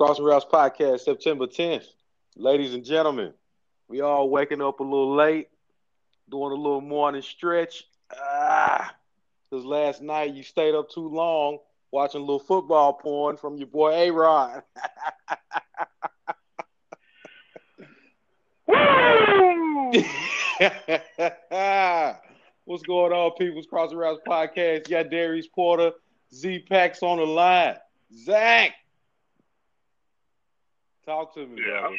[0.00, 1.84] Crossing Routes Podcast, September 10th.
[2.34, 3.34] Ladies and gentlemen,
[3.86, 5.48] we all waking up a little late,
[6.30, 7.84] doing a little morning stretch.
[8.10, 8.94] Ah,
[9.50, 11.58] because last night you stayed up too long
[11.90, 14.62] watching a little football porn from your boy A Rod.
[22.64, 24.88] What's going on, people's Crossing Routes Podcast?
[24.88, 25.92] Got Darius Porter,
[26.32, 27.76] Z Packs on the line.
[28.14, 28.72] Zach,
[31.04, 31.80] talk to me, Yeah.
[31.80, 31.96] brother.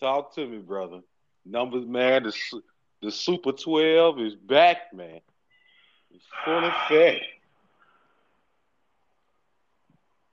[0.00, 1.00] Talk to me, brother.
[1.44, 2.24] Numbers, man.
[2.24, 2.62] The
[3.02, 5.20] the Super Twelve is back, man.
[6.10, 7.24] It's full effect.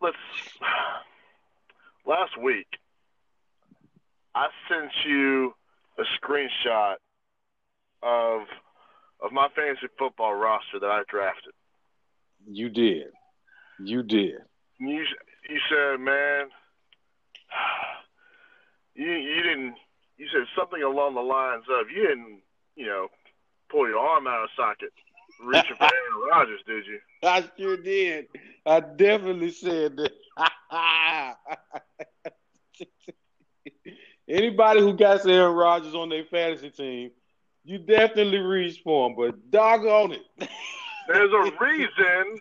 [0.01, 0.17] Let's.
[2.05, 2.67] Last week,
[4.35, 5.55] I sent you
[5.97, 6.95] a screenshot
[8.03, 8.41] of
[9.21, 11.53] of my fantasy football roster that I drafted.
[12.47, 13.07] You did.
[13.79, 14.35] You did.
[14.79, 15.03] You
[15.49, 16.49] you said, man,
[18.95, 19.75] you you didn't.
[20.17, 22.39] You said something along the lines of you didn't,
[22.75, 23.09] you know,
[23.69, 24.93] pull your arm out of socket,
[25.43, 26.99] reaching for Aaron Rodgers, did you?
[27.23, 28.27] I sure did.
[28.65, 30.13] I definitely said that.
[34.27, 37.11] Anybody who got Aaron Rodgers on their fantasy team,
[37.63, 40.21] you definitely reach for him, but doggone it.
[41.07, 42.39] There's a reason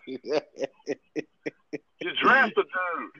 [1.99, 3.11] you draft the dude.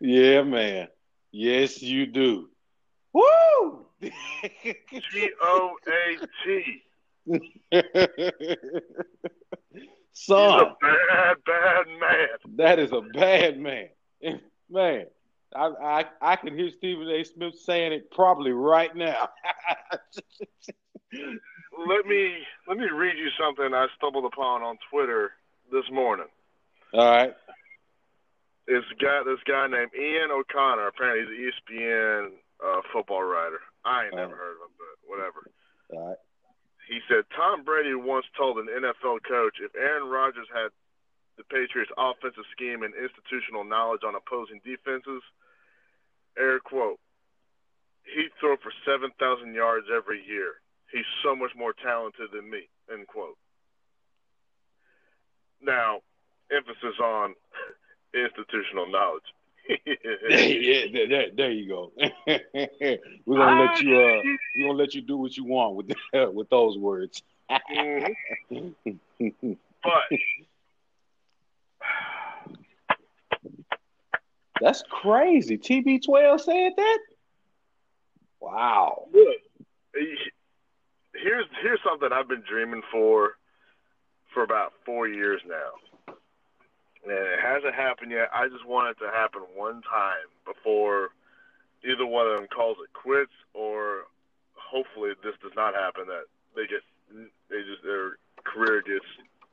[0.00, 0.88] yeah, man.
[1.32, 2.48] Yes, you do.
[3.12, 3.86] Woo!
[4.02, 4.10] G
[5.42, 6.82] O A T.
[9.72, 12.28] He's Son, a bad, bad man.
[12.56, 13.88] that is a bad man.
[14.72, 15.06] Man,
[15.56, 17.24] I, I I can hear Stephen A.
[17.24, 19.28] Smith saying it probably right now.
[21.12, 22.36] Let me
[22.68, 25.32] let me read you something I stumbled upon on Twitter
[25.72, 26.26] this morning.
[26.94, 27.34] All right.
[28.68, 30.86] This guy, this guy named Ian O'Connor.
[30.88, 32.30] Apparently, he's an ESPN
[32.64, 33.60] uh, football writer.
[33.84, 34.36] I ain't never Oh.
[34.36, 35.40] heard of him, but whatever.
[35.90, 36.18] Right.
[36.88, 40.70] He said Tom Brady once told an NFL coach if Aaron Rodgers had
[41.36, 45.22] the Patriots' offensive scheme and institutional knowledge on opposing defenses,
[46.36, 46.98] air quote,
[48.04, 50.60] he'd throw for 7,000 yards every year.
[50.92, 53.38] He's so much more talented than me, end quote.
[55.62, 56.00] Now,
[56.50, 57.34] emphasis on
[58.14, 59.28] institutional knowledge.
[59.86, 61.92] yeah, there, there, there you go.
[63.26, 63.96] we're gonna let you.
[63.96, 64.22] Uh,
[64.56, 65.92] we're gonna let you do what you want with
[66.34, 67.22] with those words.
[67.70, 68.14] Mhm.
[69.82, 70.18] But
[74.60, 75.56] That's crazy.
[75.56, 76.98] TB12 said that.
[78.40, 79.06] Wow.
[79.12, 79.36] look,
[81.14, 83.32] here's here's something I've been dreaming for
[84.32, 85.70] for about four years now,
[87.02, 88.28] and it hasn't happened yet.
[88.32, 91.10] I just want it to happen one time before
[91.84, 94.04] either one of them calls it quits, or
[94.54, 96.06] hopefully this does not happen.
[96.06, 96.24] That
[96.54, 96.82] they get
[97.48, 99.06] they just their career gets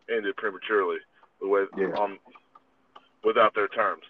[0.10, 0.98] ended prematurely
[1.42, 1.94] the way Yeah.
[1.98, 2.20] um
[3.24, 4.04] without their terms.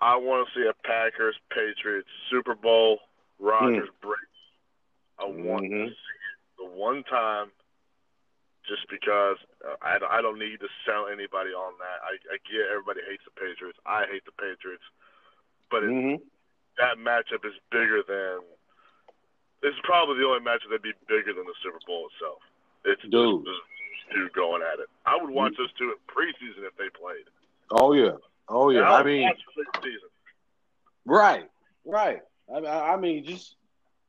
[0.00, 3.00] I want to see a Packers Patriots Super Bowl.
[3.38, 4.20] Rodgers breaks.
[5.18, 5.88] I want to Mhm.
[5.88, 7.50] see it the one time,
[8.72, 11.98] just because uh, I, don't- I don't need to sell anybody on that.
[12.00, 13.76] I, I get everybody hates the Patriots.
[13.84, 14.84] I hate the Patriots,
[15.68, 16.16] but it, Mhm.
[16.80, 18.40] that matchup is bigger than.
[19.60, 22.40] This is probably the only matchup that'd be bigger than the Super Bowl itself.
[22.84, 23.44] It's Dude.
[23.44, 24.88] just, just two going at it.
[25.06, 27.28] I would watch those two in preseason if they played.
[27.70, 28.16] Oh yeah.
[28.48, 28.88] Oh yeah.
[28.90, 29.30] I I mean,
[31.04, 31.48] right,
[31.84, 32.20] right.
[32.52, 33.54] I, I I mean, just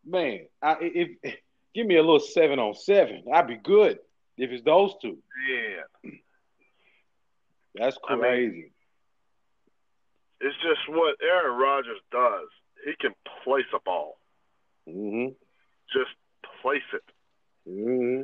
[0.06, 1.36] man, I, if, if
[1.76, 4.00] give me a little seven on seven, I'd be good.
[4.38, 5.18] If it's those two,
[5.50, 6.12] Yeah.
[7.76, 8.72] that's I mean, crazy.
[10.42, 12.50] It's just what Aaron Rodgers does.
[12.86, 13.14] He can
[13.44, 14.18] place a ball.
[14.90, 15.30] Mm-hmm.
[15.94, 16.12] Just
[16.62, 17.04] place it.
[17.70, 18.24] Mm-hmm.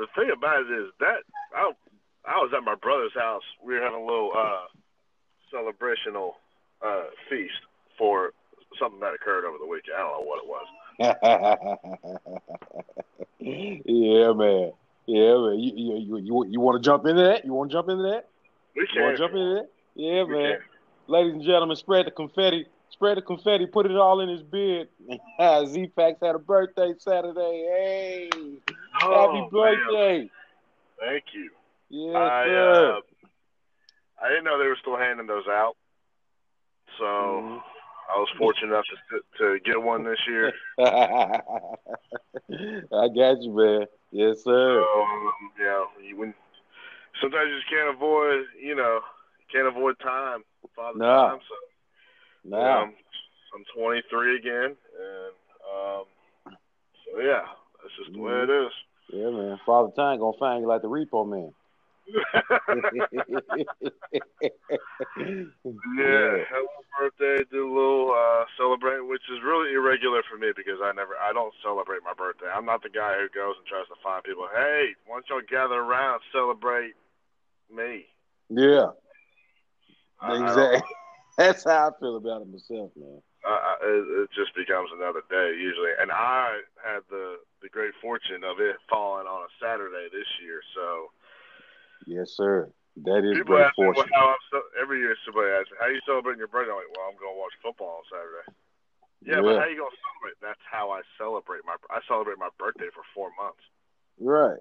[0.00, 1.24] The thing about it is that
[1.56, 1.72] I
[2.24, 3.42] I was at my brother's house.
[3.64, 4.66] We were having a little uh
[5.50, 6.36] celebrational
[6.84, 7.60] uh feast
[7.96, 8.32] for
[8.78, 9.96] something that occurred over the weekend.
[9.96, 10.66] I don't know what it was.
[13.40, 14.72] yeah, man.
[15.08, 15.58] Yeah, man.
[15.58, 17.42] You you you, you, you want to jump into that?
[17.42, 18.28] You want to jump into that?
[18.76, 19.68] We You want to jump into that?
[19.94, 20.50] Yeah, we man.
[20.52, 20.62] can't.
[21.06, 22.66] Ladies and gentlemen, spread the confetti.
[22.90, 23.64] Spread the confetti.
[23.64, 24.88] Put it all in his beard.
[25.66, 27.40] Z Packs had a birthday Saturday.
[27.40, 28.28] Hey,
[29.02, 29.48] Oh, happy man.
[29.50, 30.30] birthday!
[31.00, 31.50] Thank you.
[31.88, 32.98] Yeah, I sir.
[32.98, 33.00] uh,
[34.22, 35.74] I didn't know they were still handing those out.
[36.98, 37.62] So Mhm.
[38.14, 40.52] I was fortunate enough to to get one this year.
[40.78, 41.40] I
[43.08, 43.86] got you, man.
[44.10, 44.82] Yes, sir.
[44.82, 46.34] So, um, you know, when
[47.20, 49.00] sometimes you just can't avoid, you know,
[49.52, 50.42] can't avoid time,
[50.74, 51.06] father No.
[51.06, 51.38] time.
[51.48, 51.54] So,
[52.50, 52.94] Now, um,
[53.54, 54.76] I'm 23 again, and
[55.68, 56.04] um,
[57.04, 57.42] so yeah,
[57.82, 58.72] that's just the way it is.
[59.12, 59.58] Yeah, man.
[59.64, 61.52] Father Time gonna find you like the repo man.
[65.98, 66.66] yeah, happy
[66.98, 71.14] birthday, do a little uh, celebrate, which is really irregular for me because I never,
[71.16, 72.50] I don't celebrate my birthday.
[72.50, 74.50] I'm not the guy who goes and tries to find people.
[74.50, 76.98] Hey, why don't y'all gather around celebrate
[77.70, 78.06] me?
[78.50, 78.98] Yeah,
[80.26, 80.82] exactly.
[81.38, 83.22] That's how I feel about it myself, man.
[83.46, 85.94] uh, it, it just becomes another day usually.
[86.00, 90.62] And I had the the great fortune of it falling on a Saturday this year,
[90.74, 91.10] so
[92.06, 92.70] Yes, sir.
[93.04, 95.78] That is people great ask me well, how I'm ce- every year somebody asks me,
[95.78, 96.72] how you celebrating your birthday?
[96.72, 98.46] I'm like, well, I'm going to watch football on Saturday.
[99.24, 100.38] Yeah, but how you to celebrate?
[100.40, 103.62] That's how I celebrate my I celebrate my birthday for four months
[104.20, 104.58] Right,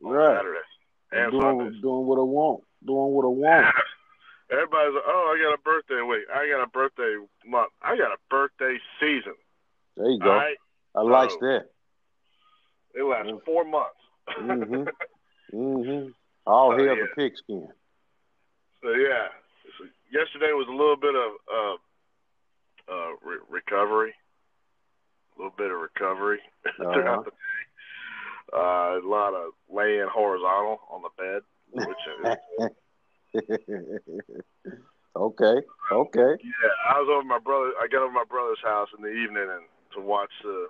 [0.00, 0.36] right.
[0.36, 0.72] Saturdays
[1.12, 1.82] and doing, Sundays.
[1.82, 2.64] doing what I want.
[2.84, 3.74] Doing what I want.
[4.50, 6.24] Everybody's like, oh, I got a birthday week.
[6.32, 7.16] I got a birthday
[7.46, 7.72] month.
[7.82, 9.34] I got a birthday season.
[9.96, 10.28] There you go.
[10.34, 10.56] right,
[10.94, 11.64] I like that.
[12.94, 14.00] it lasts four months.
[14.40, 14.84] mm-hmm.
[15.54, 16.08] Mm-hmm.
[16.46, 17.02] All Oh, hail yeah.
[17.04, 17.68] the pigskin.
[18.82, 19.28] So yeah,
[19.78, 21.76] so yesterday was a little bit of uh,
[22.90, 24.14] uh, re- recovery,
[25.36, 26.92] a little bit of recovery Uh-huh.
[26.92, 27.36] throughout the day.
[28.52, 31.42] Uh, a lot of laying horizontal on the bed,
[31.72, 31.96] which
[33.34, 33.40] is,
[35.16, 35.56] okay.
[35.92, 36.32] Okay.
[36.42, 37.72] yeah, I was over my brother.
[37.80, 39.64] I got over my brother's house in the evening and
[39.94, 40.68] to watch the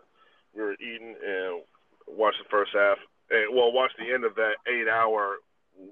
[0.54, 1.62] we were eating and
[2.06, 2.98] watch the first half.
[3.30, 5.36] And, well, watch the end of that eight-hour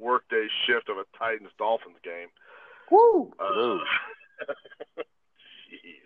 [0.00, 2.28] workday shift of a Titans Dolphins game.
[2.90, 3.32] Woo.
[3.40, 3.78] Uh,
[5.68, 6.01] Jeez.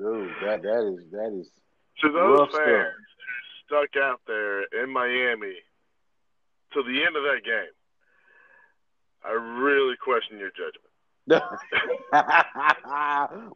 [0.00, 1.50] Dude, that that is that is
[2.02, 2.64] To those fans stuff.
[2.64, 2.84] who
[3.66, 5.54] stuck out there in Miami
[6.72, 7.72] to the end of that game,
[9.24, 10.86] I really question your judgment.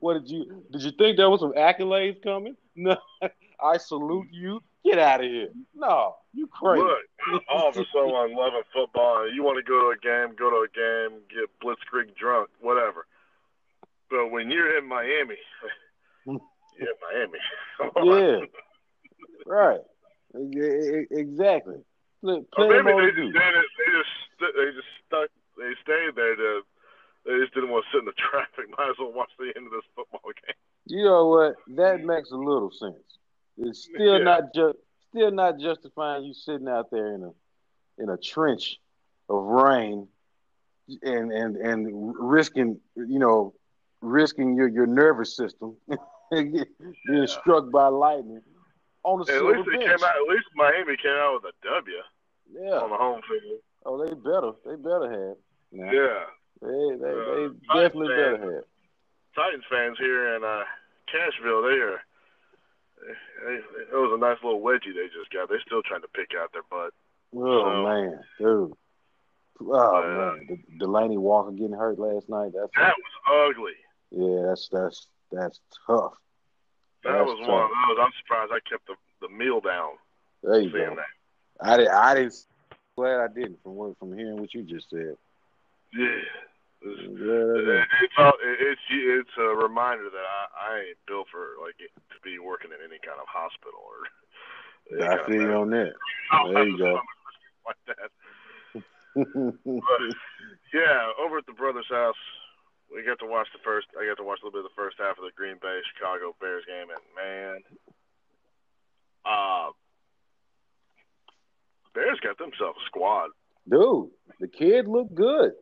[0.00, 2.56] what did you did you think there was some accolades coming?
[2.76, 2.96] No,
[3.62, 4.62] I salute you.
[4.84, 5.48] Get out of here.
[5.74, 6.82] No, you crazy.
[6.82, 10.56] Look, all for someone loving football, you want to go to a game, go to
[10.56, 13.06] a game, get blitzkrieg drunk, whatever.
[14.10, 15.38] But when you're in Miami,
[16.26, 17.38] you're Miami.
[18.04, 18.46] Yeah.
[19.46, 19.80] Right.
[21.10, 21.76] Exactly.
[22.22, 24.08] Play, oh, Or maybe they, on they, just
[24.56, 25.28] they just stuck
[25.58, 26.60] they stayed there to
[27.26, 28.70] they just didn't want to sit in the traffic.
[28.76, 30.54] Might as well watch the end of this football game.
[30.86, 31.54] You know what?
[31.76, 32.96] That makes a little sense.
[33.58, 34.24] It's still Yeah.
[34.24, 34.78] not just
[35.10, 38.78] still not justifying you sitting out there in a in a trench
[39.28, 40.08] of rain
[41.02, 43.54] and and and risking you know
[44.00, 45.76] risking your your nervous system
[46.30, 48.42] being struck by lightning
[49.04, 49.84] on a At silver least it bench.
[49.84, 50.16] came out.
[50.16, 51.96] At least Miami came out with a W
[52.52, 52.78] Yeah.
[52.80, 53.60] on the home field.
[53.86, 54.52] Oh, they better.
[54.64, 55.36] They better have.
[55.72, 56.24] Nah, Yeah,
[56.62, 58.54] They they, they Uh, definitely Titans better fans.
[58.54, 58.64] have.
[59.44, 60.64] Titans fans here in uh,
[61.12, 62.00] Cashville, they are.
[63.46, 65.48] They, it was a nice little wedgie they just got.
[65.48, 66.92] They're still trying to pick out their butt.
[67.36, 68.72] Oh So- man, dude.
[69.60, 70.02] Oh Uh,
[70.36, 72.52] man, De- Delaney Walker getting hurt last night.
[72.54, 73.74] That's That was ugly.
[74.10, 76.12] yeah, that's that's that's tough.
[77.04, 77.48] That That's was tough.
[77.48, 77.98] one of those.
[78.00, 79.92] I'm surprised I kept the the meal down
[80.42, 80.96] There you go.
[80.96, 81.12] that.
[81.60, 81.88] I did.
[81.88, 82.34] I didn't.
[82.96, 85.16] Glad I didn't from what from hearing what you just said.
[85.92, 86.06] Yeah.
[86.82, 91.76] It's, Yeah, it's all, it's it's a reminder that I, I ain't built for like
[91.78, 94.04] to be working in any kind of hospital or.
[95.02, 95.92] I feel you on that.
[96.52, 97.00] There you go.
[97.66, 98.10] like that.
[99.64, 100.00] But
[100.74, 102.18] yeah, over at the brother's house,
[102.92, 103.86] we got to watch the first.
[104.00, 105.80] I got to watch a little bit of the first half of the Green Bay
[105.94, 107.60] Chicago Bears game, and man,
[109.24, 109.70] uh,
[111.94, 113.30] Bears got themselves a squad.
[113.68, 114.10] Dude,
[114.40, 115.52] the kid looked good.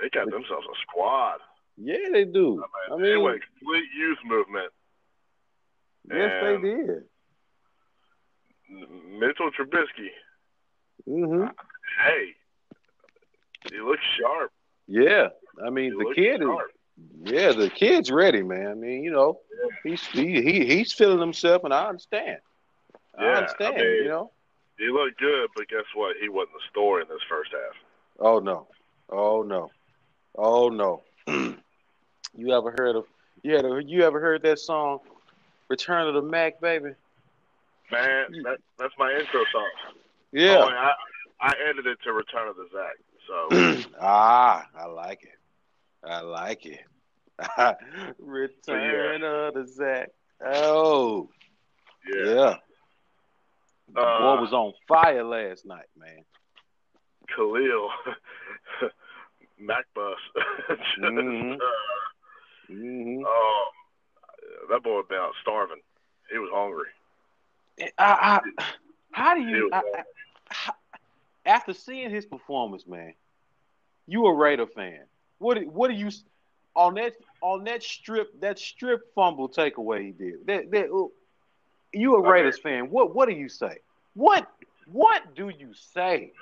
[0.00, 1.38] They got themselves a squad.
[1.76, 2.62] Yeah, they do.
[2.92, 4.72] I mean, went complete youth movement.
[6.10, 7.04] yes, they did.
[9.18, 10.10] Mitchell Trubisky,
[11.08, 11.46] Mm-hmm.
[12.06, 12.26] hey,
[13.72, 14.52] he looks sharp.
[14.86, 15.28] Yeah,
[15.64, 16.48] I mean the kid is.
[17.24, 18.66] Yeah, the kid's ready, man.
[18.66, 19.40] I mean, you know,
[19.82, 22.38] he's he, he he's feeling himself, and I understand.
[23.18, 23.76] I Yeah, I understand.
[23.76, 24.30] mean- you know.
[24.78, 26.16] He looked good, but guess what?
[26.22, 27.74] He wasn't the story in this first half.
[28.18, 28.66] Oh no,
[29.10, 29.70] oh no,
[30.36, 31.02] oh no.
[32.34, 33.04] you ever heard of?
[33.42, 35.00] Yeah, you ever heard that song,
[35.68, 36.92] "Return of the Mac," baby?
[37.92, 39.68] Man, that, that's my intro song.
[39.88, 39.92] Oh,
[40.32, 40.64] Yeah.
[40.66, 40.92] and I,
[41.40, 42.96] I edited it to Return of the Zach.
[43.28, 45.38] So ah, I like it.
[46.04, 46.80] I like it.
[48.18, 50.10] Return of the Zach.
[50.44, 51.28] Oh,
[52.06, 52.54] yeah, yeah.
[53.94, 56.24] The Uh, boy was on fire last night, man.
[57.34, 57.90] Khalil,
[59.58, 60.16] Mac Bus.
[60.68, 61.54] Just, Mhm.
[61.56, 61.58] uh,
[62.68, 63.70] hmm oh,
[64.70, 65.80] that boy been out starving.
[66.30, 66.88] He was hungry.
[67.98, 68.64] I, I,
[69.12, 69.70] how do you?
[69.72, 69.82] I,
[70.50, 70.72] I,
[71.46, 73.14] after seeing his performance, man,
[74.06, 75.00] you a Raider fan.
[75.40, 76.10] What what do you
[76.76, 80.46] on that on that strip that strip fumble takeaway he did?
[80.46, 81.08] That, that
[81.92, 82.76] you a Raiders okay.
[82.76, 82.90] fan.
[82.90, 83.78] What what do you say?
[84.14, 84.46] What
[84.86, 86.32] what do you say?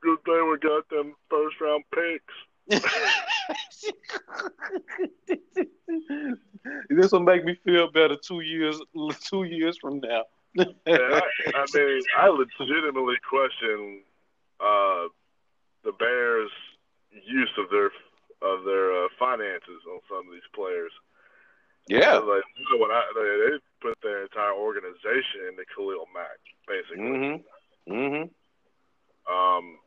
[0.00, 2.34] Good thing we got them first round picks.
[6.88, 8.80] this will make me feel better two years
[9.24, 10.24] two years from now.
[10.54, 11.20] yeah, I,
[11.54, 14.02] I, mean, I legitimately question
[14.58, 15.08] uh,
[15.84, 16.50] the Bears'
[17.12, 17.90] use of their
[18.42, 20.92] of their uh, finances on some of these players.
[21.88, 26.38] Yeah, like you know what I, they, they put their entire organization into Khalil Mack,
[26.68, 27.02] basically.
[27.02, 27.92] Mm-hmm.
[27.92, 28.26] Mm-hmm.
[29.30, 29.78] Um,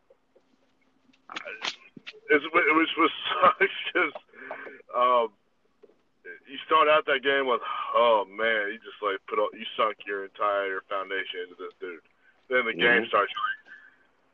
[2.29, 3.11] it's, it was was
[3.41, 4.13] sucks because
[4.95, 5.27] um,
[6.47, 7.61] you start out that game with,
[7.95, 12.03] oh man, you just like put all, you sunk your entire foundation into this dude.
[12.49, 13.01] Then the mm-hmm.
[13.01, 13.31] game starts.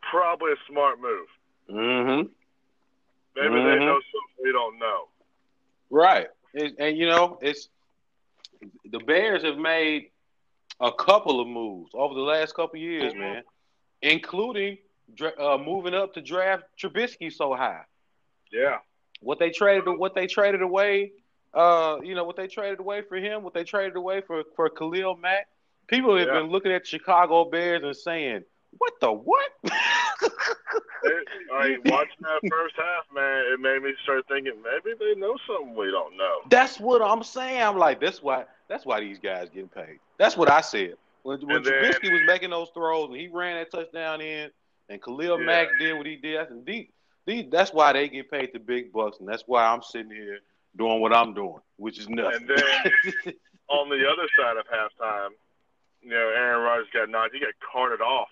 [0.10, 1.28] Probably a smart move.
[1.70, 2.32] Mm-hmm.
[3.40, 3.80] Maybe mm-hmm.
[3.80, 5.08] they know something we don't know.
[5.90, 7.70] Right, and, and you know it's
[8.92, 10.10] the Bears have made
[10.80, 13.22] a couple of moves over the last couple of years, mm-hmm.
[13.22, 13.44] man,
[14.02, 14.78] including
[15.40, 17.82] uh, moving up to draft Trubisky so high.
[18.52, 18.78] Yeah.
[19.22, 21.12] What they traded, what they traded away,
[21.54, 24.70] uh, you know, what they traded away for him, what they traded away for for
[24.70, 25.48] Khalil Mack.
[25.88, 26.34] People have yeah.
[26.36, 28.44] been looking at Chicago Bears and saying,
[28.78, 29.52] "What the what?"
[30.22, 35.20] it, I mean, watching that first half, man, it made me start thinking maybe they
[35.20, 36.40] know something we don't know.
[36.50, 37.62] That's what I'm saying.
[37.62, 38.46] I'm like, that's why.
[38.68, 40.00] That's why these guys getting paid.
[40.18, 43.72] That's what I said when when Trubisky was making those throws and he ran that
[43.72, 44.50] touchdown in,
[44.90, 45.46] and Khalil yeah.
[45.46, 46.38] Mack did what he did.
[46.38, 46.88] I said, these,
[47.26, 50.40] these, that's why they get paid the big bucks, and that's why I'm sitting here
[50.78, 52.48] doing what I'm doing, which is nothing.
[52.48, 53.34] And then
[53.70, 55.30] on the other side of halftime,
[56.02, 57.34] you know, Aaron Rodgers got knocked.
[57.34, 58.30] He got carted off,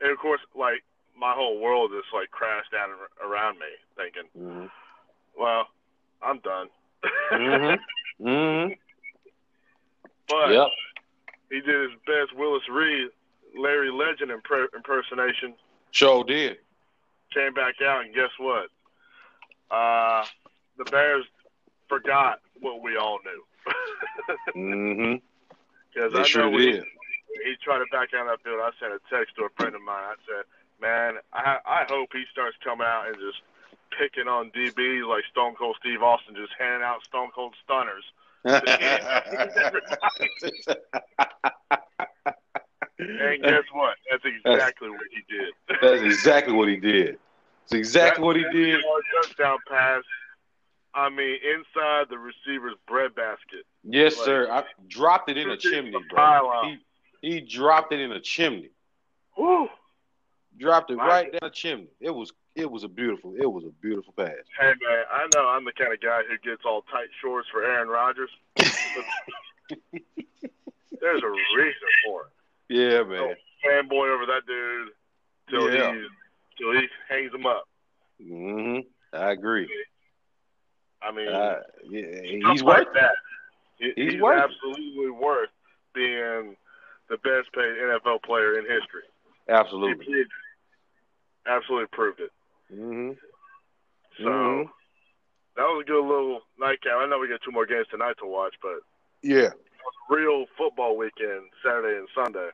[0.00, 0.84] and of course, like
[1.18, 2.90] my whole world just like crashed down
[3.24, 4.66] around me, thinking, mm-hmm.
[5.38, 5.66] "Well,
[6.22, 6.68] I'm done."
[7.32, 8.26] mm-hmm.
[8.26, 8.72] Mm-hmm.
[10.28, 10.68] But yep.
[11.50, 13.08] he did his best Willis Reed,
[13.56, 15.54] Larry Legend impersonation.
[15.90, 16.58] Sure did.
[17.32, 18.68] Came back out, and guess what?
[19.70, 20.24] Uh,
[20.78, 21.24] the Bears
[21.88, 23.44] forgot what we all knew.
[24.56, 25.14] mm-hmm.
[25.92, 26.84] Because I sure know did.
[27.44, 28.60] he tried to back out of that field.
[28.62, 30.04] I sent a text to a friend of mine.
[30.04, 30.44] I said,
[30.80, 33.42] "Man, I I hope he starts coming out and just
[33.98, 38.04] picking on DBs like Stone Cold Steve Austin, just handing out Stone Cold stunners."
[38.44, 38.62] and
[43.42, 43.96] guess what?
[44.10, 45.52] That's exactly what he did.
[45.82, 47.18] That's exactly what he did.
[47.64, 48.80] It's exactly what he did.
[49.22, 50.04] Touchdown pass
[50.96, 53.66] I mean, inside the receiver's breadbasket.
[53.84, 54.48] Yes, like, sir.
[54.50, 56.50] I dropped it in a chimney, bro.
[56.64, 56.78] He,
[57.20, 58.70] he dropped it in a chimney.
[59.36, 59.68] Woo.
[60.58, 61.88] Dropped it right down the chimney.
[62.00, 64.32] It was it was a beautiful it was a beautiful pass.
[64.58, 67.62] Hey man, I know I'm the kind of guy who gets all tight shorts for
[67.62, 68.30] Aaron Rodgers.
[71.00, 72.32] there's a reason for it.
[72.68, 73.36] Yeah, man.
[73.64, 74.88] fanboy over that dude
[75.50, 75.92] till yeah.
[75.92, 76.06] he
[76.58, 77.68] till he hangs him up.
[78.20, 78.86] Mhm.
[79.12, 79.68] I agree.
[81.02, 83.12] I mean, uh, yeah, he's worth that.
[83.78, 85.50] He's, he's worth absolutely worth
[85.94, 86.56] being
[87.08, 89.02] the best paid NFL player in history.
[89.48, 90.04] Absolutely.
[90.04, 90.24] He
[91.48, 92.30] absolutely proved it.
[92.72, 93.12] Mm-hmm.
[94.18, 94.68] So mm-hmm.
[95.56, 96.92] that was a good little nightcap.
[96.98, 98.80] I know we got two more games tonight to watch, but
[99.22, 99.50] yeah,
[100.08, 102.48] real football weekend Saturday and Sunday.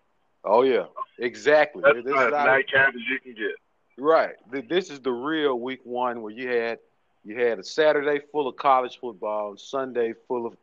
[0.44, 0.86] Oh yeah,
[1.18, 1.82] exactly.
[1.84, 3.54] That's this as nightcap as you can get.
[3.98, 4.34] Right.
[4.68, 6.78] This is the real week one where you had
[7.24, 10.56] you had a Saturday full of college football, and Sunday full of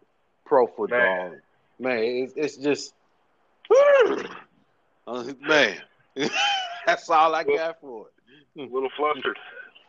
[0.45, 0.89] pro football.
[0.89, 1.41] Man,
[1.79, 2.93] man it's, it's just
[5.41, 5.77] man.
[6.85, 8.13] That's all I got for it.
[8.59, 9.37] A little flustered.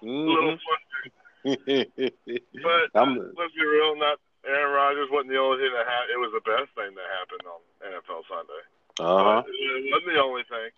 [0.02, 0.28] Mm-hmm.
[0.28, 1.12] A little flustered.
[2.62, 6.12] but I'm, let's be real, not Aaron Rodgers wasn't the only thing that happened.
[6.12, 7.60] It was the best thing that happened on
[7.92, 8.62] NFL Sunday.
[8.98, 9.42] Uh huh.
[9.46, 10.70] It wasn't the only thing.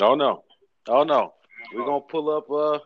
[0.00, 0.44] Oh no.
[0.88, 1.34] Oh no.
[1.74, 2.78] We're gonna pull up uh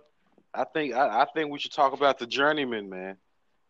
[0.54, 3.16] I think I, I, think we should talk about the journeyman, man.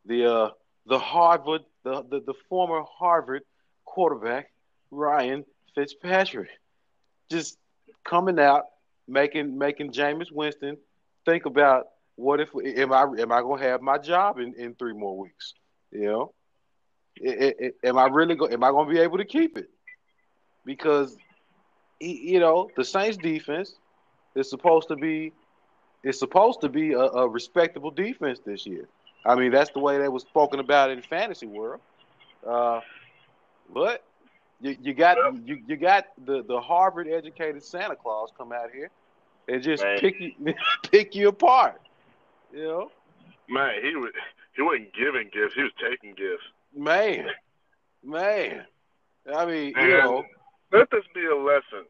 [0.07, 0.51] The uh,
[0.87, 3.43] the Harvard, the, the the former Harvard
[3.85, 4.51] quarterback
[4.91, 6.49] Ryan Fitzpatrick,
[7.31, 7.59] just
[8.05, 8.65] coming out,
[9.09, 10.77] making making Jameis Winston
[11.25, 14.93] think about what if am I am I gonna have my job in, in three
[14.93, 15.55] more weeks?
[15.91, 16.35] You know,
[17.17, 19.71] it, it, it, am I really go, am I gonna be able to keep it?
[20.65, 21.17] Because
[21.99, 23.75] he, you know the Saints defense
[24.35, 25.33] is supposed to be
[26.05, 28.89] it's supposed to be a, a, respectable defense this year.
[29.27, 31.81] I mean, that's the way that was spoken about in fantasy world.
[32.47, 32.81] Uh,
[33.73, 34.05] but
[34.61, 38.91] you, you got you, you got the, the Harvard educated Santa Claus come out here
[39.49, 39.99] and just Man.
[40.01, 40.33] pick you
[40.91, 41.81] pick you apart.
[42.53, 42.91] You know,
[43.49, 44.13] Man, he was
[44.57, 46.45] he wasn't giving gifts; he was taking gifts.
[46.77, 47.27] man,
[48.05, 48.65] man.
[49.35, 50.25] I mean, you know,
[50.73, 51.85] Let this be a lesson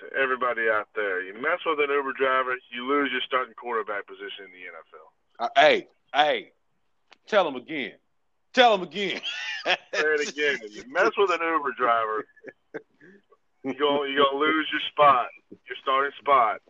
[0.00, 1.22] to everybody out there.
[1.22, 5.46] You mess with an Uber driver, you lose your starting quarterback position in the NFL.
[5.46, 6.52] uh, hey, hey,
[7.28, 7.92] tell him again.
[8.54, 9.20] Tell him again.
[9.64, 10.58] Say it again.
[10.62, 12.26] If you mess with an Uber driver,
[13.62, 16.60] you're gonna you're gonna lose your spot, your starting spot,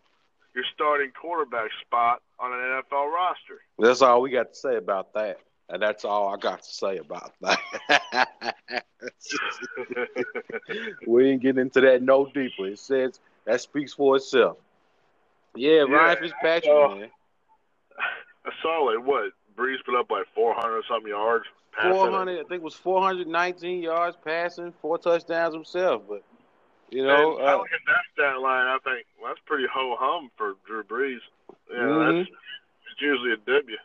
[0.54, 3.60] your starting quarterback spot on an NFL roster.
[3.78, 5.38] That's all we got to say about that.
[5.68, 8.84] And that's all I got to say about that.
[11.06, 12.66] we ain't getting into that no deeper.
[12.66, 14.58] It says that speaks for itself.
[15.56, 17.08] Yeah, Ryan Yeah, Fitzpatrick, well, man.
[18.44, 21.44] I saw like what Brees put up like 400 something yards.
[21.80, 26.02] Four hundred, I think it was four hundred nineteen yards passing, four touchdowns himself.
[26.08, 26.22] But
[26.90, 28.66] you know, And I uh, look at that stat line.
[28.66, 31.18] I think well, that's pretty ho hum for Drew Brees.
[31.68, 32.20] Know, Mhm.
[32.20, 32.28] that's
[32.92, 33.76] it's usually a W.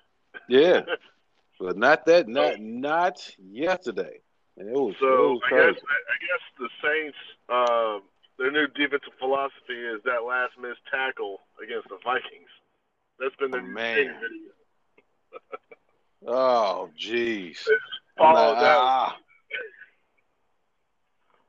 [0.47, 0.81] yeah,
[1.59, 4.19] but not that, not not yesterday.
[4.57, 7.17] And it was, it So was I guess I guess the Saints,
[7.49, 7.99] uh,
[8.37, 12.49] their new defensive philosophy is that last missed tackle against the Vikings.
[13.19, 13.95] That's been their Oh, man.
[13.97, 14.49] thing.
[16.27, 17.55] Oh, jeez.
[18.17, 18.77] Follow like, that.
[18.77, 19.17] ah.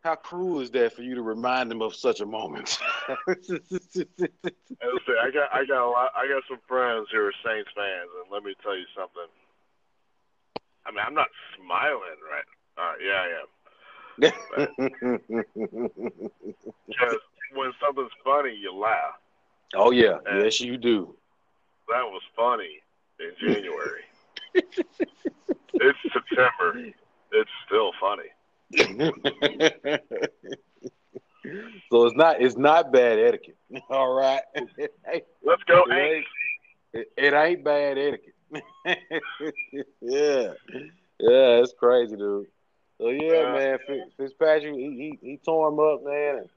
[0.02, 2.78] How cruel is that for you to remind them of such a moment?
[4.82, 7.70] And listen, I got I got a lot, I got some friends who are Saints
[7.75, 9.28] fans, and let me tell you something.
[10.87, 12.46] I mean, I'm not smiling, right?
[12.78, 13.49] Uh, yeah, I am.
[16.88, 17.20] Because
[17.52, 19.20] when something's funny, you laugh.
[19.75, 21.14] oh yeah, yes you do.
[21.88, 22.80] That was funny
[23.20, 24.02] in January.
[24.54, 26.92] it's September.
[27.32, 28.30] It's still funny.
[31.90, 33.56] so it's not it's not bad etiquette.
[33.90, 34.42] All right.
[35.06, 36.26] Hey, Let's go, it, ain't,
[36.92, 38.34] it, it ain't bad etiquette.
[40.00, 40.52] yeah.
[41.23, 42.47] Yeah, it's crazy, dude.
[42.99, 46.38] So yeah, man, Fitz- Fitzpatrick, he, he he tore him up, man.
[46.38, 46.49] And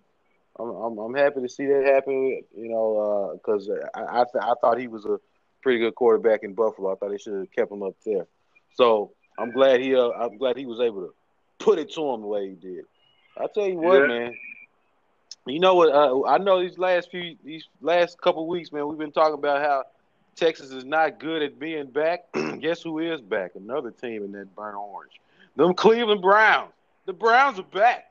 [0.59, 2.43] I'm I'm, I'm happy to see that happen.
[2.55, 5.19] You know, uh, because I I, th- I thought he was a
[5.63, 6.91] pretty good quarterback in Buffalo.
[6.91, 8.28] I thought they should have kept him up there.
[8.76, 11.13] So I'm glad he uh, I'm glad he was able to
[11.60, 12.86] put it to him the way he did.
[13.38, 14.08] I tell you what, Yeah.
[14.08, 14.38] man.
[15.45, 15.89] You know what?
[15.93, 18.88] Uh, I know these last few these last couple weeks, man.
[18.88, 19.84] We've been talking about how
[20.36, 22.32] Texas is not good at being back.
[22.60, 23.52] Guess who is back?
[23.56, 25.12] Another team in that burnt orange.
[25.56, 26.71] Them Cleveland Browns.
[27.06, 28.06] The Browns are back.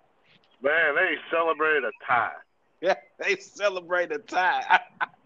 [0.62, 2.32] Man, they celebrated a tie.
[2.82, 4.80] Yeah, they celebrate a tie.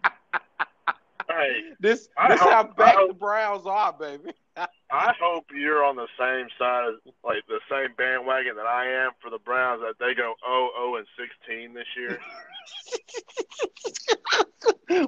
[1.37, 4.31] Hey, this I this hope- how back hope- the Browns are, baby.
[4.91, 9.11] I hope you're on the same side, as, like the same bandwagon that I am
[9.21, 9.81] for the Browns.
[9.81, 12.19] That they go 0 0 and 16 this year.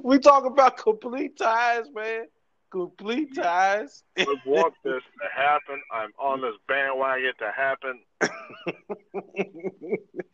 [0.04, 2.26] we talk about complete ties, man.
[2.70, 4.04] Complete ties.
[4.16, 5.82] I want this to happen.
[5.92, 8.00] I'm on this bandwagon to happen.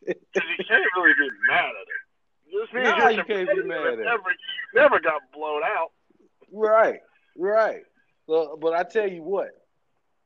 [0.07, 2.06] Because you can't really be mad at it.
[2.57, 4.35] This No, you're you can't be mad at never,
[4.75, 5.91] never got blown out.
[6.53, 7.01] Right,
[7.37, 7.83] right.
[8.27, 9.49] So, but I tell you what,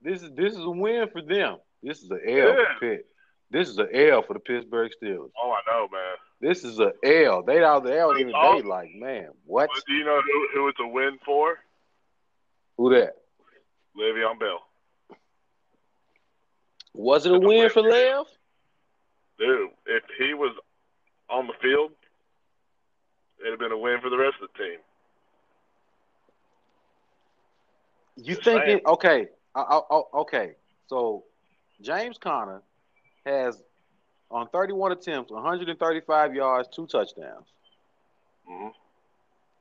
[0.00, 1.56] this is this is a win for them.
[1.82, 2.54] This is an L Yeah.
[2.54, 3.06] for Pitt.
[3.50, 5.30] This is an L for the Pittsburgh Steelers.
[5.42, 6.16] Oh, I know, man.
[6.40, 7.42] This is a L.
[7.42, 8.56] They out there don't even Oh.
[8.56, 9.68] they like, man, what?
[9.74, 11.58] But do you know who, who it's a win for?
[12.76, 13.14] Who that?
[13.98, 14.60] Le'Veon Bell.
[16.94, 17.70] Was it a a win win.
[17.70, 18.26] for Lev?
[19.38, 20.54] Dude, if he was
[21.28, 21.92] on the field,
[23.40, 24.78] it'd have been a win for the rest of the team.
[28.16, 28.66] You Just thinking?
[28.66, 28.80] saying.
[28.86, 30.52] Okay, I, I, I- okay.
[30.88, 31.24] So
[31.80, 32.62] James Conner
[33.24, 33.62] has
[34.30, 37.46] on 31 attempts, 135 yards, two touchdowns.
[38.50, 38.68] Mm-hmm.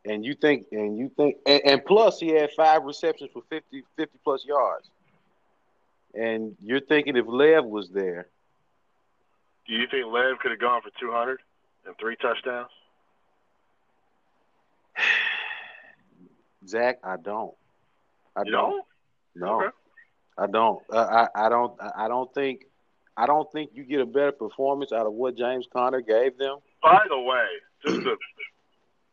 [0.05, 3.83] And you think, and you think, and, and plus he had five receptions for 50,
[3.97, 4.89] 50 plus yards.
[6.13, 8.27] And you're thinking if Lev was there,
[9.67, 11.39] Do you think Lev could have gone for 200
[11.85, 12.69] and three touchdowns?
[16.67, 17.53] Zach, I don't.
[18.35, 18.71] I You don't.
[18.71, 18.85] don't?
[19.35, 19.75] No, Okay.
[20.37, 20.81] I don't.
[20.91, 21.81] Uh, I I don't.
[21.81, 22.65] I I don't think.
[23.17, 26.59] I don't think you get a better performance out of what James Conner gave them.
[26.81, 27.45] By the way,
[27.85, 28.15] just to,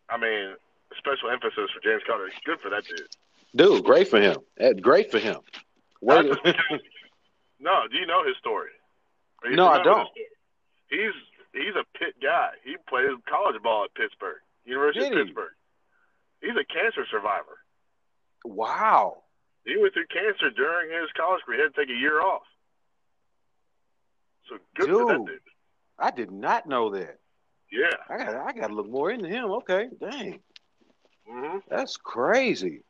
[0.08, 0.54] I mean,
[0.96, 2.28] special emphasis for James Conner.
[2.44, 3.08] Good for that dude.
[3.56, 4.36] Dude, great for him.
[4.58, 5.38] Eh, Great for him.
[6.00, 6.26] Wait,
[7.58, 8.70] no, do you know his story?
[9.50, 10.08] No, I don't.
[10.88, 11.12] He's
[11.52, 12.50] he's a Pitt guy.
[12.64, 15.32] He played college ball at Pittsburgh, University Did of he?
[16.40, 17.58] He's a cancer survivor.
[18.44, 19.22] wow.
[19.64, 21.58] He went through cancer during his college career.
[21.58, 22.42] He had to take a year off.
[24.48, 25.26] So good for that Dude.
[25.26, 25.40] dude.
[25.98, 27.18] I did not know that.
[27.72, 27.90] Yeah.
[28.08, 29.46] I got I got to look more into him.
[29.46, 30.38] Okay, dang,
[31.28, 32.82] hmm that's crazy.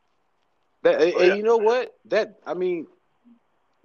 [0.83, 1.33] That and- Oh, and yeah.
[1.33, 1.95] you know what?
[2.05, 2.85] That I mean,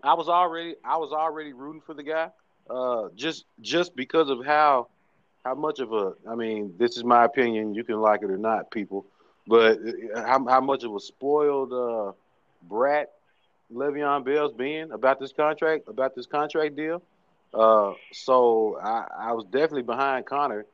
[0.03, 2.29] I was already I was already rooting for the guy,
[2.69, 4.89] uh, just just because of how
[5.47, 7.75] how much of a I mean, this is my opinion.
[7.75, 9.07] You can like it or not, people,
[9.47, 9.79] but
[10.15, 12.13] uh, how how much of a spoiled uh,
[12.69, 13.13] brat
[13.73, 17.03] Le'Veon Bell's being about this contract about this contract deal.
[17.55, 20.65] Uh, so I, I was definitely behind Conner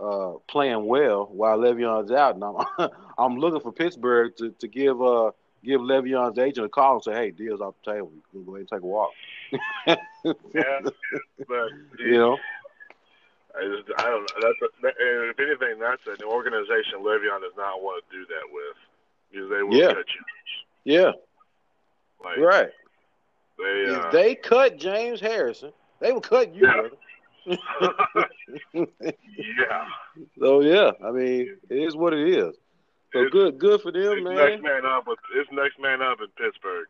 [0.00, 5.00] uh, playing well while Le'Veon's out, and I'm I'm looking for Pittsburgh to, to give
[5.02, 5.30] uh
[5.64, 8.12] give Le'Veon's agent a call and say, hey, deal's off the table.
[8.14, 9.10] You can go ahead and take a walk.
[10.54, 10.80] Yeah.
[11.46, 12.38] But you know,
[13.56, 14.40] I just I don't know.
[14.40, 18.26] That's a, that, and if anything, that's an organization Le'Veon does not want to do
[18.26, 18.76] that with
[19.30, 19.94] because they will Yeah.
[19.94, 20.24] cut you.
[20.84, 21.12] yeah,
[22.24, 22.70] Like right.
[23.58, 23.64] they.
[23.64, 26.72] If Uh, they cut James Harrison, they will cut you, Yeah.
[26.72, 26.90] brother.
[28.74, 29.86] yeah.
[30.38, 32.54] So yeah, I mean, it is what it is.
[33.12, 34.34] So It's- good, good for them, man.
[34.34, 35.06] next man up.
[35.34, 36.86] It's next man up in Pittsburgh.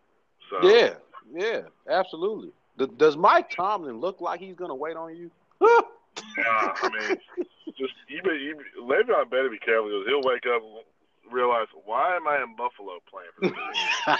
[0.50, 0.94] So Yeah,
[1.33, 2.53] yeah, absolutely.
[2.96, 5.31] Does Mike Tomlin look like he's gonna wait on you?
[6.38, 7.18] I mean,
[7.79, 11.66] just you, be, you be- Le'Veon better be careful because he'll wake up and realize
[11.85, 14.18] why am I in Buffalo playing for this?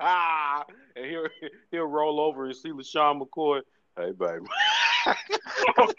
[0.96, 1.28] and he'll
[1.70, 3.60] he'll roll over and see LeSean McCoy.
[3.96, 4.44] Hey, baby.
[5.06, 5.12] oh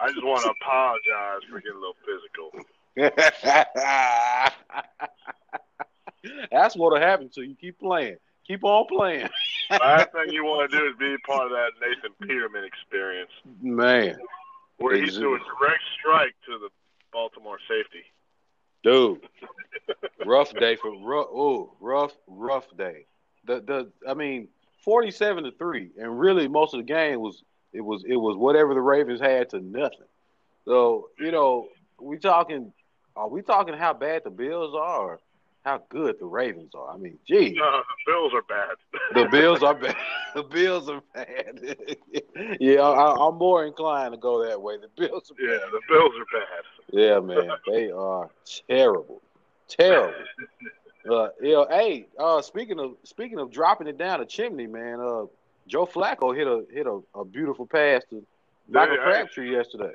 [0.00, 2.50] I just want to apologize for getting a little physical.
[6.50, 7.54] That's what'll happen to you.
[7.54, 8.16] Keep playing.
[8.46, 9.28] Keep on playing,
[9.70, 13.30] Last thing you want to do is be part of that Nathan Peterman experience
[13.60, 14.16] man.
[14.78, 16.68] where he threw a direct strike to the
[17.12, 18.04] Baltimore safety.
[18.84, 19.20] Dude,
[20.26, 21.26] rough day for rough.
[21.30, 23.06] Oh, rough, rough day.
[23.46, 24.48] The the I mean,
[24.84, 28.74] forty-seven to three, and really most of the game was it was it was whatever
[28.74, 30.06] the Ravens had to nothing.
[30.66, 31.68] So you know,
[32.00, 32.72] we talking
[33.16, 35.18] are we talking how bad the Bills are,
[35.66, 36.94] how good the Ravens are?
[36.94, 38.76] I mean, gee, the Bills are bad.
[39.14, 39.96] the Bills are bad.
[40.34, 41.76] The Bills are bad.
[42.60, 44.76] yeah, I, I'm more inclined to go that way.
[44.76, 46.64] The Bills are yeah, the Bills are bad.
[46.92, 48.30] yeah, man, they are
[48.68, 49.22] terrible,
[49.66, 50.14] terrible.
[51.10, 55.00] Uh, you know, hey, uh, speaking of speaking of dropping it down a chimney, man,
[55.00, 55.24] uh,
[55.66, 58.24] Joe Flacco hit a hit a, a beautiful pass to
[58.68, 59.94] Michael Yeah, Crabtree yesterday.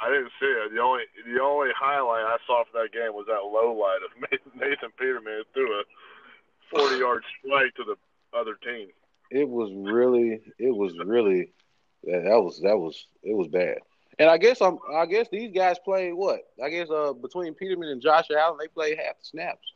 [0.00, 0.72] I didn't see it.
[0.74, 4.54] The only the only highlight I saw for that game was that low light of
[4.54, 5.82] Nathan Peterman threw a
[6.70, 7.96] forty yard strike to the
[8.36, 8.88] other team.
[9.30, 11.52] It was really, it was really,
[12.04, 13.78] that, that was that was it was bad.
[14.18, 16.40] And I guess I'm, I guess these guys played what?
[16.62, 19.66] I guess uh between Peterman and Josh Allen, they played half the snaps.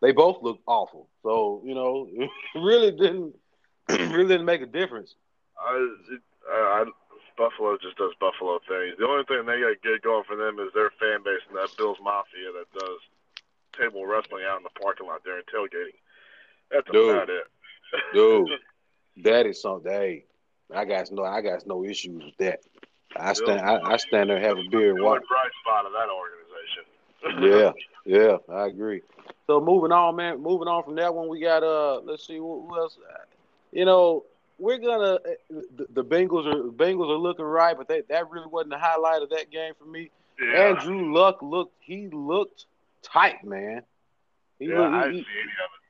[0.00, 1.08] They both looked awful.
[1.22, 3.34] So you know, it really didn't
[3.88, 5.14] really didn't make a difference.
[5.58, 6.84] I, it, I, I
[7.36, 8.96] Buffalo just does Buffalo things.
[8.98, 11.56] The only thing they got to get going for them is their fan base and
[11.56, 13.00] that Bills Mafia that does
[13.78, 15.96] table wrestling out in the parking lot there and tailgating.
[16.70, 17.10] That's Dude.
[17.14, 17.44] about it.
[18.14, 18.48] Dude,
[19.24, 19.90] that is something.
[19.90, 20.24] Hey,
[20.74, 22.60] I got no, I got no issues with that.
[23.18, 25.22] I stand, I, I stand there, and have a beer, and watch.
[25.28, 26.84] bright spot of that organization.
[27.40, 27.72] Yeah,
[28.04, 29.02] yeah, I agree.
[29.46, 30.40] So moving on, man.
[30.40, 32.98] Moving on from that one, we got uh, let's see who who else.
[33.72, 34.24] You know,
[34.58, 35.18] we're gonna
[35.50, 39.22] the, the Bengals are Bengals are looking right, but that that really wasn't the highlight
[39.22, 40.10] of that game for me.
[40.40, 40.60] yeah.
[40.70, 42.66] Andrew Luck looked, he looked
[43.02, 43.82] tight, man.
[44.58, 45.80] He yeah, looked, I he- see any of it.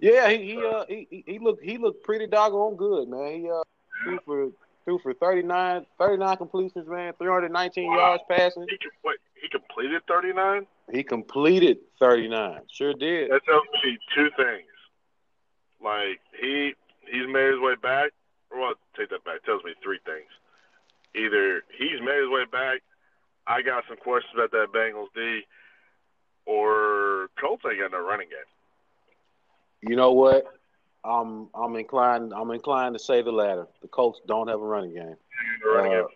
[0.00, 3.32] Yeah, he he uh he, he- looked he looked pretty doggone good, man.
[3.40, 3.62] He uh
[4.04, 4.48] threw for
[4.84, 7.96] threw for 39, 39 completions, man, 319 Wow.
[7.96, 8.66] yards passing.
[8.68, 10.66] He, wait, he completed 39?
[10.92, 12.62] He completed 39.
[12.68, 13.30] Sure did.
[13.30, 14.66] That tells me two things.
[15.82, 16.74] Like he
[17.06, 18.10] he's made his way back,
[18.50, 19.36] well, take that back.
[19.36, 20.28] It tells me three things.
[21.14, 22.80] Either he's made his way back,
[23.46, 25.42] I got some questions about that Bengals D,
[26.46, 29.90] or Colts ain't got no running game.
[29.90, 30.44] You know what?
[31.04, 33.66] I'm I'm inclined I'm inclined to say the latter.
[33.82, 35.02] The Colts don't have a running game.
[35.08, 35.18] Ain't
[35.64, 36.06] no running Uh, game.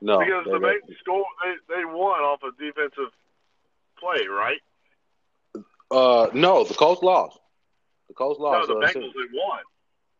[0.00, 0.18] No.
[0.18, 3.12] because they- the they- Bengals score they they won off a defensive
[3.98, 4.60] play, right?
[5.90, 7.38] uh no, the Colts lost.
[8.08, 8.68] The Colts lost.
[8.68, 9.60] no, the uh, Bengals they won.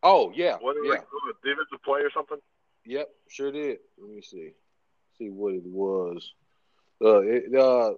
[0.02, 0.56] Oh, yeah.
[0.60, 0.94] What did Yeah.
[1.00, 1.06] it?
[1.44, 2.38] Defensive play or something?
[2.86, 3.78] Yep, sure did.
[3.98, 4.50] Let me see.
[5.18, 6.32] See what it was.
[7.00, 7.94] Uh, it, uh,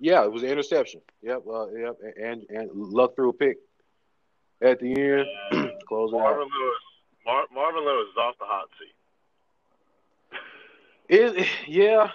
[0.00, 1.00] yeah, it was an interception.
[1.22, 3.58] Yep, uh, yep, and and Luck threw a pick
[4.62, 4.92] at the
[5.52, 6.50] end, closing Marvin out.
[6.58, 6.78] Lewis.
[7.26, 8.94] Mar- Marvin Lewis is off the hot seat.
[11.08, 12.10] It, yeah,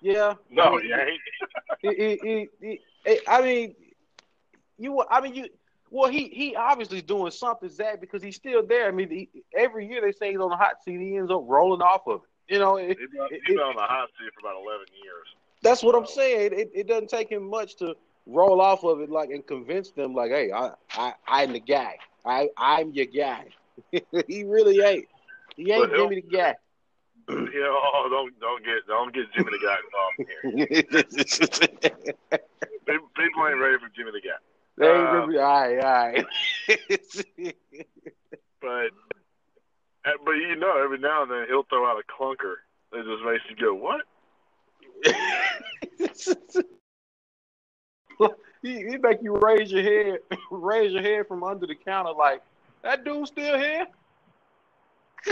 [0.00, 0.34] yeah.
[0.50, 1.18] No, I mean,
[1.80, 3.74] he it, it, it, it- I mean,
[4.78, 5.02] you.
[5.10, 5.48] I mean, you.
[5.90, 8.88] Well, he he obviously doing something, Zach, because he's still there.
[8.88, 11.42] I mean, he, every year they say he's on the hot seat, he ends up
[11.44, 12.52] rolling off of it.
[12.54, 14.86] You know, it, He's been, it- he's been on the hot seat for about 11
[15.02, 15.26] years.
[15.62, 16.52] that's what I'm saying.
[16.52, 17.94] It, it doesn't take him much to
[18.26, 21.96] roll off of it, like and convince them, like, hey, I I I'm the guy.
[22.24, 23.46] I I'm your guy.
[24.28, 25.06] he really ain't.
[25.56, 26.54] He ain't Jimmy the guy.
[27.28, 30.18] you know, oh, don't don't get don't get Jimmy the Guy involved
[31.12, 32.06] here.
[32.86, 34.38] People people ain't ready for Jimmy the Guy.
[34.78, 36.26] They be all right, all right.
[38.60, 38.90] But
[40.04, 42.56] uh, but you know, every now and then he'll throw out a clunker
[42.90, 44.02] that just makes you go, "What?"
[48.62, 52.42] he, he make you raise your head, raise your head from under the counter, like
[52.82, 53.86] that dude still here.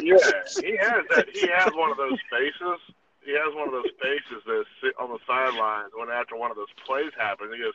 [0.02, 0.16] Yeah,
[0.61, 1.26] he has that.
[1.33, 2.80] He has one of those faces.
[3.24, 6.57] He has one of those faces that sit on the sidelines when after one of
[6.57, 7.52] those plays happens.
[7.54, 7.74] He goes,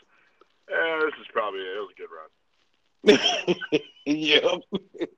[0.70, 1.80] "Eh, this is probably it.
[1.80, 2.30] Was a good run.
[4.06, 4.62] yep.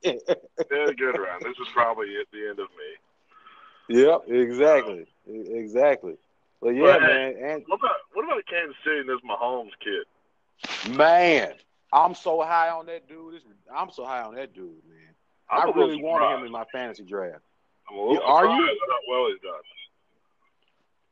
[0.03, 1.39] It was a good run.
[1.41, 4.21] This is probably at the end of me." yep.
[4.27, 5.05] Exactly.
[5.27, 6.17] Exactly.
[6.61, 7.35] Well, yeah, But, man.
[7.41, 10.95] And What about what about Kansas City and this Mahomes kid?
[10.95, 11.53] man,
[11.91, 13.41] I'm so high on that dude.
[13.73, 15.15] I'm so high on that dude, man.
[15.49, 17.41] I'm I really wanted him in my fantasy draft.
[17.89, 18.79] I'm a little are you?
[18.89, 19.53] how well he's done.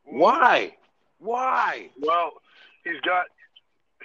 [0.04, 0.76] Why?
[1.18, 1.90] Why?
[2.00, 2.32] Well,
[2.84, 3.26] he's got.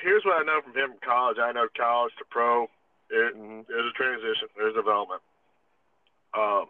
[0.01, 1.37] Here's what I know from him from college.
[1.39, 2.67] I know college to pro.
[3.09, 4.47] It, hmm there's a transition.
[4.57, 5.21] There's development.
[6.33, 6.65] Um,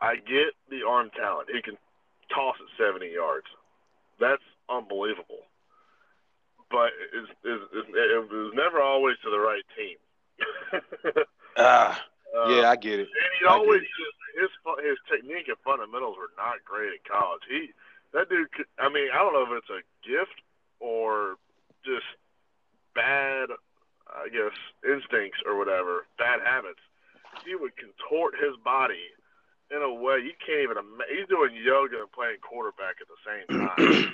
[0.00, 1.48] I get the arm talent.
[1.52, 1.76] He can
[2.34, 3.46] toss it 70 yards.
[4.20, 5.46] That's unbelievable.
[6.70, 9.96] But it's, it's, it's, it was never always to the right team.
[11.58, 12.00] Ah,
[12.34, 13.08] Uh, yeah, I get it.
[13.12, 13.82] and he always
[14.40, 14.48] his
[14.80, 17.42] his technique and fundamentals were not great at college.
[17.46, 17.68] He
[18.14, 18.50] that dude.
[18.52, 20.40] Could, I mean, I don't know if it's a gift
[20.80, 21.36] or
[21.84, 22.06] just
[22.94, 23.48] bad,
[24.08, 26.80] I guess, instincts or whatever, bad habits.
[27.46, 29.08] He would contort his body
[29.70, 30.76] in a way you can't even.
[30.78, 33.46] Ima- he's doing yoga and playing quarterback at the same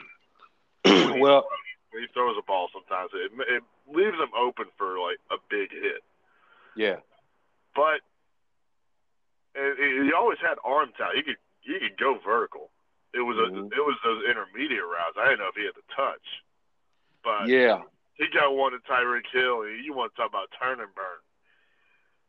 [0.86, 1.18] time.
[1.20, 1.44] well,
[1.92, 6.02] he throws a ball, sometimes it it leaves him open for like a big hit.
[6.76, 6.96] yeah.
[7.74, 8.00] but
[9.56, 11.16] and he he always had arm talent.
[11.16, 12.70] He could he could go vertical.
[13.14, 13.72] It was a, Mhm.
[13.72, 15.16] it was those intermediate routes.
[15.18, 16.22] I didn't know if he had the touch,
[17.24, 17.82] but Yeah.
[18.14, 19.66] he got one to Tyreek Hill.
[19.68, 21.20] You want to talk about turn and burn?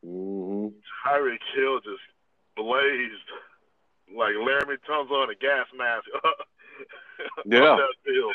[0.04, 0.68] hmm
[1.06, 2.02] Tyreek Hill just
[2.56, 3.30] blazed
[4.16, 6.06] like Laremy Tunsil on a gas mask.
[7.46, 7.64] Yeah.
[7.74, 8.34] Up that field.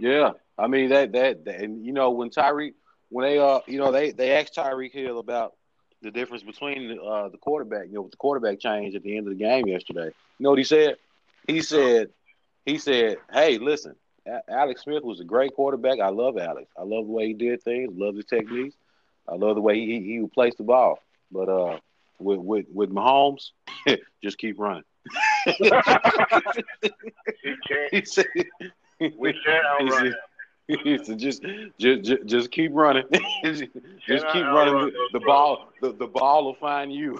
[0.00, 2.74] Yeah, I mean that, that that and you know when Tyreek
[3.10, 5.54] when they uh you know they they asked Tyreek Hill about
[6.02, 9.28] the difference between uh the quarterback you know with the quarterback change at the end
[9.28, 10.06] of the game yesterday.
[10.06, 10.96] You know what he said?
[11.46, 12.10] He said
[12.66, 13.94] he said, "Hey, listen,
[14.48, 16.00] Alex Smith was a great quarterback.
[16.00, 16.70] I love Alex.
[16.76, 17.92] I love the way he did things.
[17.96, 18.76] Love his techniques.
[19.28, 21.00] I love the way he he would place the ball.
[21.30, 21.78] But uh
[22.18, 23.50] with with with Mahomes,
[24.22, 24.84] just keep running."
[25.44, 26.64] He can't.
[27.90, 28.26] he said.
[29.00, 30.14] We can't outrun him.
[30.68, 31.42] He said, just,
[31.78, 33.04] just, just, just keep running.
[33.44, 34.74] just keep running.
[34.74, 37.18] The, the ball, the, the ball will find you.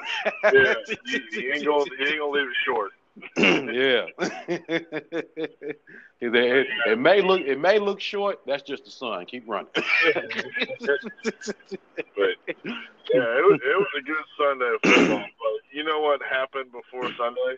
[0.53, 2.91] Yeah, ain't gonna he ain't gonna leave it short.
[3.37, 4.07] yeah.
[6.21, 8.41] it, it may look, it may look short.
[8.47, 9.25] That's just the sun.
[9.27, 9.69] Keep running.
[9.75, 9.85] But
[12.15, 15.19] yeah, it was, it was a good Sunday football.
[15.21, 17.57] But you know what happened before Sunday?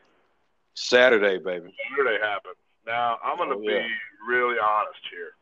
[0.75, 1.75] Saturday, baby.
[1.91, 2.55] Saturday happened.
[2.87, 3.83] Now I'm going to Oh, yeah.
[3.87, 3.89] be
[4.29, 5.33] really honest here.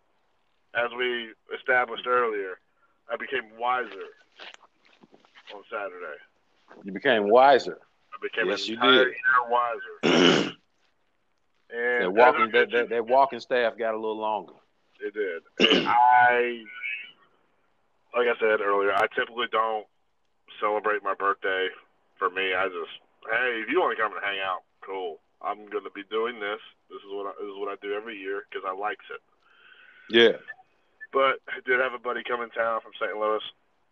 [0.75, 2.59] As we established earlier,
[3.11, 4.09] I became wiser
[5.55, 6.19] on Saturday.
[6.85, 7.79] You became wiser.
[8.19, 9.15] I became Yes, an you entire did.
[9.15, 10.53] year wiser.
[11.71, 14.55] And That walking, that, that, that walking staff got a little longer.
[15.05, 15.43] It did.
[15.61, 16.65] And I,
[18.17, 19.87] like I said earlier, I typically don't
[20.61, 21.69] celebrate my birthday.
[22.19, 22.97] For me, I just,
[23.31, 25.21] hey, if you want to come and hang out, cool.
[25.43, 26.59] I'm going to be doing this.
[26.89, 29.21] This is what I, this is what I do every year because I likes it.
[30.09, 30.41] Yeah.
[31.13, 33.15] But I did have a buddy come in town from St.
[33.15, 33.45] Louis.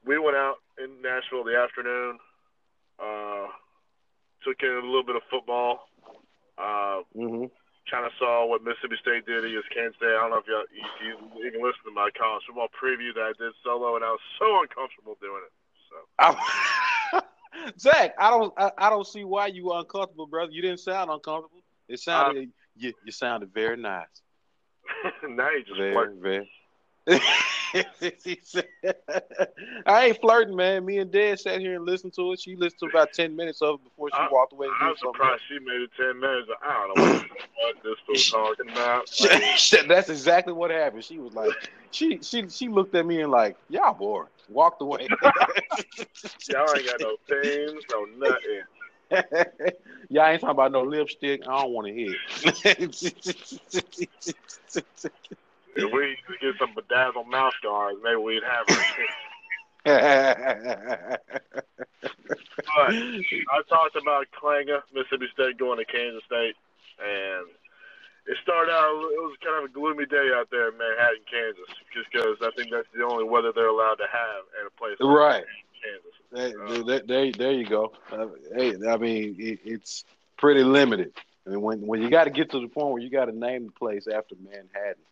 [0.04, 2.18] We went out in Nashville the afternoon.
[2.98, 3.52] Uh,
[4.46, 5.88] took in a little bit of football.
[6.56, 7.46] Uh, hmm
[7.90, 10.10] kind of saw what Mississippi State did against Kansas State.
[10.10, 13.14] I don't know if you, if you, you can listen to my college football preview
[13.14, 15.52] that I did solo, and I was so uncomfortable doing it.
[15.86, 17.22] So I,
[17.78, 20.52] Zach, I don't, I, I don't see why you were uncomfortable, brother.
[20.52, 21.62] You didn't sound uncomfortable.
[21.88, 24.06] It sounded, Uh, you, you sounded very nice,
[25.28, 26.50] now you just very, very.
[29.86, 30.84] I ain't flirting, man.
[30.84, 32.40] Me and Dad sat here and listened to it.
[32.40, 34.68] She listened to about ten minutes of it before she I- walked away.
[34.80, 36.48] I'm surprised she made it ten minutes.
[36.62, 37.26] I don't know what,
[37.84, 39.10] this was talking about.
[39.20, 39.88] Like.
[39.88, 41.04] That's exactly what happened.
[41.04, 41.50] She was like,
[41.90, 44.28] she she she looked at me and like, y'all bored.
[44.48, 45.08] Walked away.
[46.48, 48.62] y'all ain't got no themes, no nothing.
[50.08, 51.42] Y'all ain't talking about no lipstick.
[51.48, 52.14] I don't want to hear.
[55.76, 58.82] If we could get some bedazzled mouth guards, maybe we'd have her.
[62.66, 66.54] But I talked about Klanga, Mississippi State going to Kansas State,
[66.98, 67.46] and
[68.26, 68.88] it started out.
[68.88, 71.62] It was kind of a gloomy day out there in Manhattan, Kansas,
[71.94, 74.96] just because I think that's the only weather they're allowed to have in a place
[74.98, 75.44] like Right.
[75.82, 76.14] Kansas.
[76.32, 77.92] There, there, there, there you go.
[78.10, 80.04] Uh, hey, I mean, it, it's
[80.36, 81.12] pretty limited.
[81.46, 83.38] I mean, when when you got to get to the point where you got to
[83.38, 85.02] name the place after Manhattan.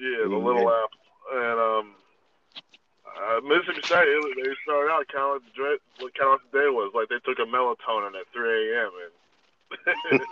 [0.00, 0.80] Yeah, the Mm, Little yeah.
[0.80, 1.04] Apple,
[1.36, 1.86] and um,
[3.04, 4.08] uh, Mississippi State.
[4.08, 6.88] It, they started out kind of like the what kind of like the day was.
[6.96, 8.40] Like they took a melatonin at 3
[8.72, 8.92] a.m.
[8.96, 9.12] and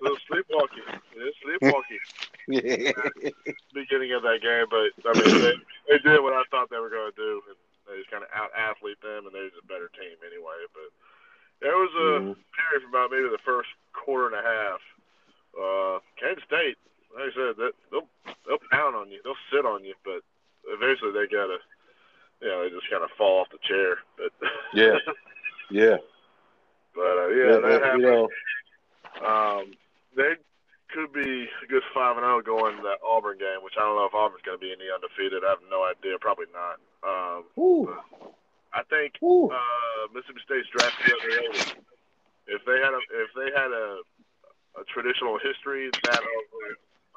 [0.00, 0.86] little sleepwalking,
[1.18, 2.02] yeah, sleepwalking.
[2.46, 2.94] yeah.
[3.74, 5.54] beginning of that game, but I mean, they,
[5.90, 7.58] they did what I thought they were going to do, and
[7.90, 10.62] they just kind of out athlete them, and they're just a better team anyway.
[10.70, 10.88] But
[11.58, 12.38] there was a Mhm.
[12.54, 14.80] period for about maybe the first quarter and a half.
[15.58, 16.78] Uh, Kansas State,
[17.14, 18.08] like I said, that, they'll
[18.46, 20.22] they'll pound on you, they'll sit on you, but
[20.68, 21.58] eventually they gotta,
[22.42, 23.98] you know, they just kind of fall off the chair.
[24.18, 24.32] But
[24.74, 24.98] Yeah.
[25.70, 25.96] Yeah.
[26.94, 28.02] but uh, yeah, that you happened.
[28.02, 28.28] know,
[29.24, 29.72] Um,
[30.16, 30.34] they
[30.94, 33.96] could be a good five and zero going to that Auburn game, which I don't
[33.96, 35.44] know if Auburn's going to be any undefeated.
[35.44, 36.18] I have no idea.
[36.20, 36.78] Probably not.
[37.02, 37.44] Um,
[38.74, 41.82] I think uh, Mississippi State's draft the.
[42.46, 44.00] If they had a if they had a
[44.80, 46.20] a traditional history that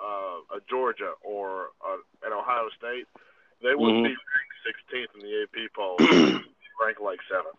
[0.02, 3.08] uh, a Georgia or a, an Ohio State,
[3.62, 4.10] they wouldn't Mhm.
[4.10, 5.98] be ranked 16th in the AP poll.
[6.80, 7.58] ranked like seventh.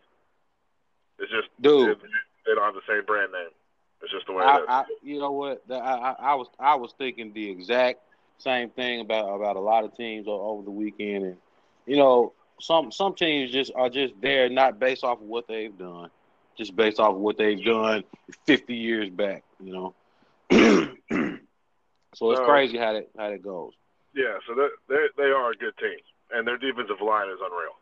[1.19, 1.99] It's just Dude.
[2.47, 3.49] they don't have the same brand name.
[4.03, 4.65] It's just the way it I, is.
[4.69, 5.63] I, you know what?
[5.71, 8.01] I, I, I was, I was thinking the exact
[8.39, 11.37] same thing about about a lot of teams over the weekend, and
[11.87, 15.77] you know, some some teams just are just there not based off of what they've
[15.77, 16.11] done,
[16.57, 18.05] just based off of what they've done
[18.47, 19.43] 50 years back.
[19.59, 19.95] You know,
[22.15, 23.73] so it's crazy how that how that goes.
[24.15, 25.99] Yeah, so they they they are a good team,
[26.33, 27.77] and their defensive line is unreal.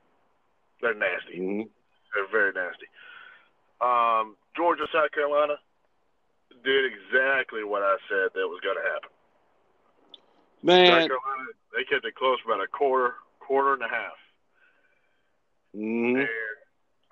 [0.82, 1.36] They're nasty.
[1.38, 1.62] hmm
[2.14, 2.86] They're very nasty.
[3.80, 5.56] Um, Georgia, South Carolina
[6.64, 9.10] did exactly what I said that was going to happen.
[10.64, 14.16] South Man, Carolina, they kept it close for about a quarter, quarter and a half.
[15.76, 16.20] mhm.
[16.20, 16.28] And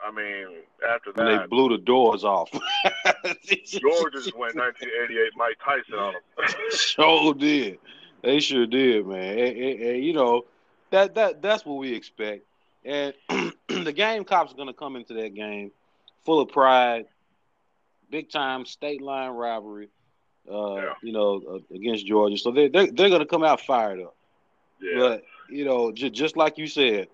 [0.07, 0.47] I mean,
[0.89, 2.51] after and they blew the doors off.
[3.65, 6.47] Georgia just went 1988 Mike Tyson on them.
[6.71, 7.79] sure did.
[8.23, 9.39] They sure did, man.
[9.39, 10.45] And, and- and, you know
[10.91, 12.45] that that that's what we expect.
[12.85, 13.15] And
[13.69, 15.71] the Gamecocks are going to come into that game
[16.25, 17.07] full of pride,
[18.11, 19.89] big time state line rivalry.
[20.51, 20.93] Uh, Yeah.
[21.03, 24.15] You know, uh, against Georgia, so they they're, they're going to come out fired up.
[24.83, 27.09] yeah, But you know, j- just like you said,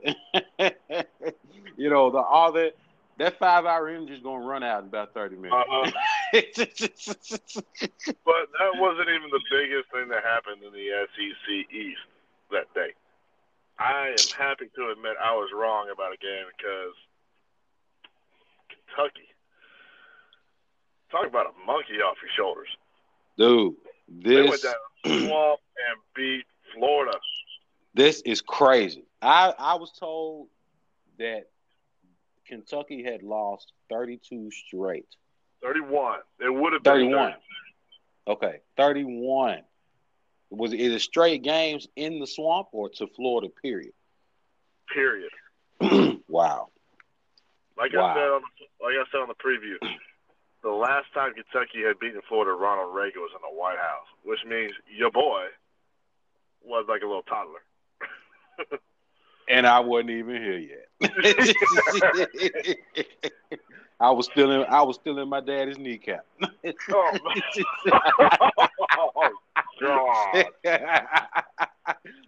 [1.76, 2.74] you know, the all that
[3.18, 5.54] that five hour energy is going to run out in about thirty minutes.
[5.54, 5.90] uh-huh.
[6.32, 6.42] but
[8.58, 12.00] that wasn't even the biggest thing that happened in the SEC East
[12.50, 12.92] that day.
[13.78, 16.94] I am happy to admit I was wrong about a game because
[18.68, 19.26] Kentucky.
[21.10, 22.68] Talk about a monkey off your shoulders.
[23.36, 23.74] Dude,
[24.08, 27.18] They went this down swamp and beat Florida.
[27.94, 29.04] this is crazy.
[29.20, 30.48] I I was told
[31.18, 31.48] that
[32.50, 35.06] Kentucky had lost 32 straight.
[35.62, 36.18] 31.
[36.40, 37.34] It would have been 31.
[38.26, 39.62] Okay, 31.
[40.50, 43.48] Was it either straight games in the swamp or to Florida?
[43.62, 43.92] Period.
[44.92, 45.30] Period.
[46.28, 46.68] wow.
[47.78, 48.06] Like Wow.
[48.10, 49.76] I said on the, like I said on the preview,
[50.62, 54.40] the last time Kentucky had beaten Florida, Ronald Reagan was in the White House, which
[54.44, 55.46] means your boy
[56.62, 57.62] was like a little toddler.
[59.48, 60.86] And I wasn't even here yet.
[64.00, 66.26] I was still in I was still in my daddy's kneecap.
[66.92, 67.18] Oh,
[69.16, 69.32] oh
[69.80, 70.44] God!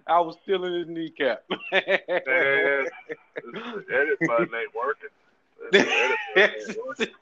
[0.07, 1.43] I was still in his kneecap.
[1.73, 2.87] Man, the
[3.93, 5.11] edit button ain't working.
[5.71, 7.15] The edit button ain't working.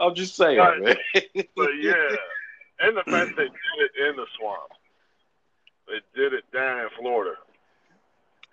[0.00, 0.80] I'm just saying, Right.
[0.80, 0.96] man.
[1.56, 1.94] But yeah,
[2.80, 4.70] and the fact they did it in the swamp,
[5.88, 7.34] they did it down in Florida.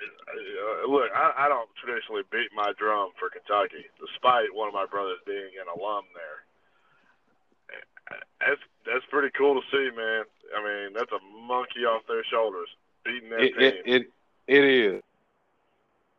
[0.01, 4.85] Uh, look, I, I don't traditionally beat my drum for Kentucky, despite one of my
[4.85, 6.43] brothers being an alum there.
[8.39, 10.23] That's that's pretty cool to see, man.
[10.55, 12.67] I mean, that's a monkey off their shoulders
[13.03, 13.61] beating that It, team.
[13.61, 14.11] it it
[14.47, 15.01] it is.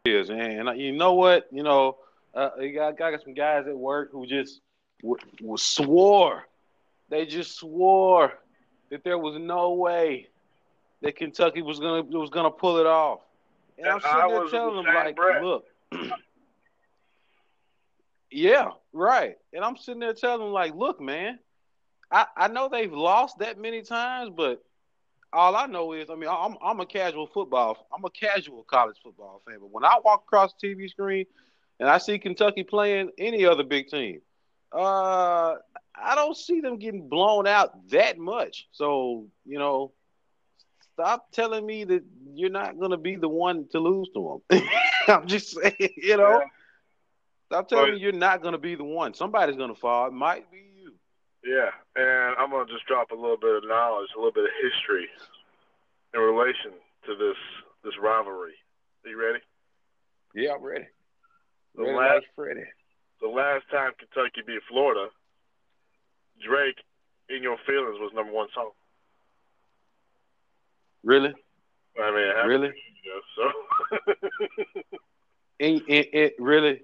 [0.05, 1.47] It is, and you know what?
[1.53, 1.99] You know,
[2.35, 4.61] uh, you got, I got some guys at work who just
[5.03, 6.47] w- w- swore.
[7.09, 8.33] They just swore
[8.91, 10.29] that there was no way
[11.03, 13.21] that Kentucky was gonna was gonna pull it off.
[13.79, 15.43] And I'm sitting there telling the them like, breath.
[15.43, 15.65] look.
[18.31, 19.37] yeah, right.
[19.53, 21.39] And I'm sitting there telling them like, look, man,
[22.11, 24.65] I, I know they've lost that many times, but
[25.33, 28.97] all I know is, I mean, I'm I'm a casual football, I'm a casual college
[29.03, 29.59] football fan.
[29.61, 31.27] But when I walk across the TV screen
[31.79, 34.21] and I see Kentucky playing any other big team,
[34.73, 35.57] uh,
[35.95, 38.69] I don't see them getting blown out that much.
[38.73, 39.93] So you know,
[40.97, 42.03] stop telling me that
[42.35, 44.63] you're not going to be the one to lose to them.
[45.09, 46.47] I'm just saying, you know, Yeah.
[47.47, 49.13] stop telling But- me you're not going to be the one.
[49.15, 50.07] Somebody's going to fall.
[50.09, 50.93] It might be you.
[51.45, 54.51] Yeah, and I'm gonna just drop a little bit of knowledge, a little bit of
[54.61, 55.07] history
[56.13, 56.73] in relation
[57.07, 57.37] to this
[57.85, 58.55] this rivalry.
[59.05, 59.39] Are you ready?
[60.35, 60.87] Yeah, I'm ready.
[61.77, 62.67] The Ready last- like Freddie.
[63.21, 65.07] The last time Kentucky beat Florida,
[66.43, 66.79] Drake
[67.29, 68.73] "In Your Feelings" was number one song.
[71.07, 71.33] Really?
[72.03, 72.69] I mean, Really?
[72.69, 73.45] ago, so
[75.61, 76.83] In, in, in, really?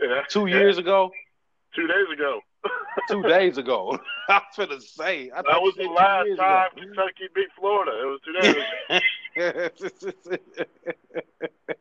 [0.00, 1.10] yeah, Two yeah, years ago?
[1.74, 2.40] two days ago.
[3.10, 3.98] Two days ago.
[4.30, 5.30] I was going to say.
[5.30, 6.80] I That was the last time ago.
[6.82, 7.92] Kentucky beat Florida.
[7.92, 8.56] It was two days
[10.16, 11.78] ago.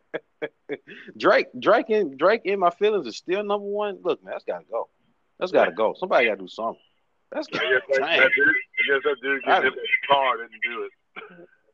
[1.17, 3.99] Drake, Drake, in Drake in my feelings is still number one.
[4.03, 4.89] Look, man, that's got to go.
[5.39, 5.95] That's got to go.
[5.97, 6.81] Somebody got to do something.
[7.31, 10.83] That's I guess that, dude, I guess that dude I- get hit car didn't do
[10.83, 10.91] it.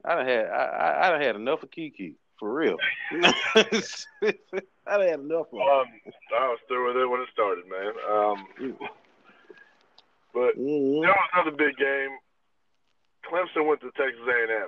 [0.05, 2.77] I done had I, I, I done had enough of Kiki for real.
[3.11, 5.59] I done had enough of.
[5.59, 5.87] Um,
[6.37, 7.93] I was through with it when it started, man.
[8.09, 8.47] Um,
[10.33, 11.01] but Mhm.
[11.03, 12.17] That was another big game.
[13.29, 14.67] Clemson went to Texas A&M.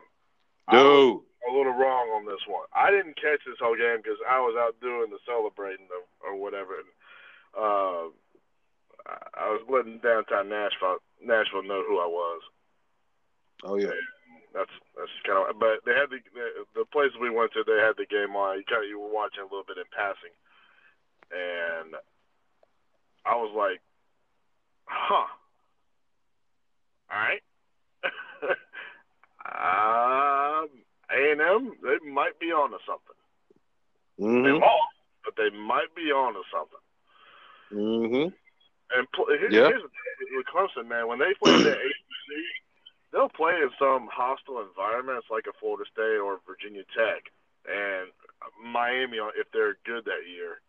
[0.67, 2.65] I Dude, a little wrong on this one.
[2.73, 6.35] I didn't catch this whole game because I was out doing the celebrating or, or
[6.39, 6.75] whatever.
[6.79, 6.87] And,
[7.57, 8.09] uh,
[9.05, 12.41] I I was letting downtown Nashville Nashville know who I was.
[13.65, 13.91] oh yeah,
[14.55, 15.59] That's that's kind of.
[15.59, 16.47] But they had the the,
[16.79, 17.63] the place we went to.
[17.67, 18.55] They had the game on.
[18.57, 20.31] You kind of you were watching a little bit in passing,
[21.27, 21.91] and
[23.27, 23.81] I was like,
[24.87, 25.27] "Huh,
[27.11, 27.43] all right."
[29.45, 30.69] um,
[31.11, 33.19] A and M, they might be onto something.
[34.19, 34.61] Mm-hmm.
[34.63, 34.95] lost,
[35.25, 36.83] but they might be onto something.
[37.73, 38.29] Mm-hmm.
[38.97, 39.67] And pl- here, Yeah.
[39.67, 41.07] here's the thing with Clemson, man.
[41.07, 42.31] When they play the ACC,
[43.15, 47.31] they'll play in some hostile environments like a Florida State or Virginia Tech,
[47.63, 48.11] and
[48.59, 50.59] Miami if they're good that year.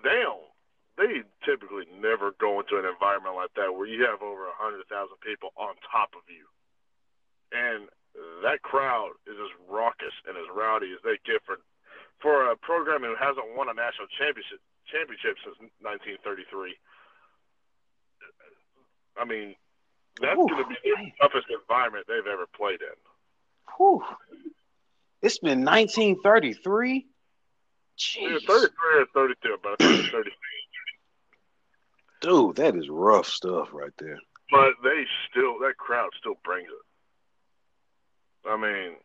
[0.00, 0.48] They don't.
[0.96, 4.88] They typically never go into an environment like that where you have over a hundred
[4.88, 6.48] thousand people on top of you,
[7.52, 7.92] and
[8.40, 11.60] that crowd is as raucous and as rowdy as they get for
[12.24, 16.76] for a program who hasn't won a national championship championship since 1933.
[19.16, 19.56] I mean,
[20.20, 22.96] that's going to be the toughest environment they've ever played in.
[23.76, 24.02] Whew.
[25.22, 27.06] It's been 1933.
[28.20, 28.46] Either Jeez.
[28.46, 30.32] 33 or 32, but I think 33.
[32.20, 34.18] Dude, that is rough stuff right there.
[34.50, 38.48] But they still, that crowd still brings it.
[38.48, 38.96] I mean,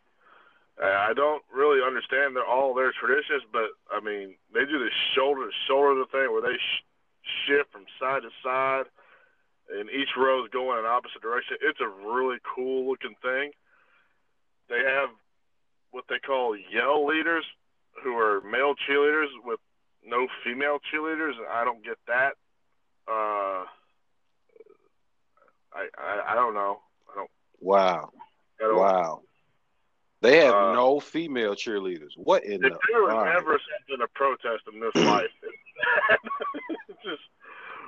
[0.82, 5.46] I don't really understand their, all their traditions, but I mean, they do this shoulder
[5.46, 6.84] to shoulder thing where they sh-
[7.46, 8.84] shift from side to side,
[9.70, 11.56] and each row is going in opposite direction.
[11.62, 13.50] It's a really cool looking thing.
[14.68, 15.10] They have
[15.90, 17.44] what they call yell leaders,
[18.02, 19.60] who are male cheerleaders with
[20.04, 21.34] no female cheerleaders.
[21.50, 22.32] I don't get that.
[23.08, 23.64] Uh,
[25.72, 26.80] I, I I don't know.
[27.12, 27.30] I don't.
[27.60, 28.10] Wow.
[28.60, 29.22] I don't Wow.
[30.22, 32.12] They have Uh, no female cheerleaders.
[32.16, 33.36] What in If the there was right.
[33.36, 35.30] ever something to protest in this life,
[36.88, 37.22] it's just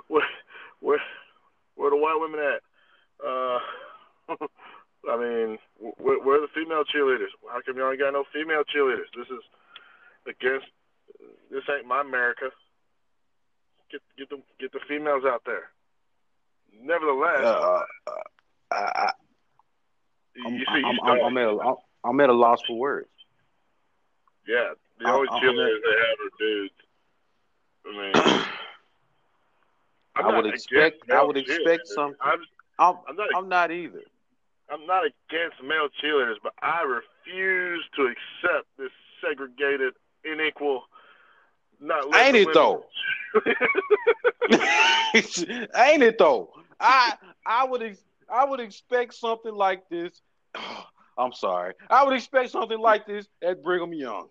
[0.08, 0.26] where,
[0.80, 1.00] where,
[1.78, 2.60] where the white women at?
[3.24, 3.58] Uh,
[5.10, 7.30] I mean, where, where are the female cheerleaders?
[7.48, 9.08] How come y'all ain't got no female cheerleaders?
[9.16, 9.44] This is
[10.26, 10.66] against.
[11.50, 12.50] This ain't my America.
[13.90, 15.70] Get get the get the females out there.
[16.82, 18.12] Nevertheless, Uh, uh,
[18.70, 19.12] I, I,
[20.44, 21.74] I'm, you see, I'm, I'm, I'm, at a,
[22.04, 23.08] I'm at a loss for words.
[24.46, 26.74] yeah, the only cheerleaders they have are dudes.
[27.86, 28.44] I mean.
[30.18, 31.86] I would expect- I would expect cheerleaders.
[31.94, 32.18] something.
[32.20, 32.40] I'm,
[32.78, 33.28] I'm, I'm not.
[33.36, 34.02] I'm not either.
[34.70, 38.90] I'm not against male cheerleaders, but I refuse to accept this
[39.22, 39.94] segregated,
[40.24, 40.82] unequal.
[41.80, 42.84] Not Ain't it women- though?
[45.14, 46.50] Ain't it though?
[46.80, 47.14] I
[47.46, 48.02] I would ex-
[48.32, 50.20] I would expect something like this.
[51.18, 51.74] I'm sorry.
[51.90, 54.28] I would expect something like this at Brigham Young.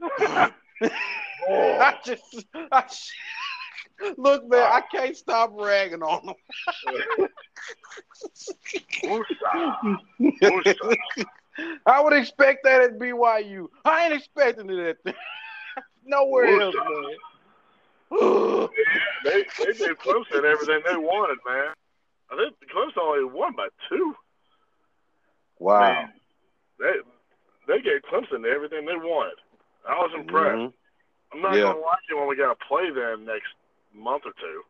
[0.20, 3.12] I just, I just,
[4.16, 6.34] look, man, I can't stop ragging on them.
[11.86, 13.68] I would expect that at BYU.
[13.84, 15.14] I ain't expecting it at
[16.04, 17.16] nowhere else, man.
[18.12, 18.66] yeah,
[19.24, 21.74] they they gave Clemson everything they wanted, man.
[22.30, 24.14] I think Clemson only won by two.
[25.58, 25.80] Wow.
[25.80, 26.12] Man,
[26.78, 26.92] they
[27.68, 29.36] they gave Clemson everything they wanted.
[29.88, 30.56] I was impressed.
[30.56, 31.36] Mm-hmm.
[31.36, 31.62] I'm not Yeah.
[31.64, 33.48] gonna lie it when we got to play them next
[33.94, 34.62] month or two.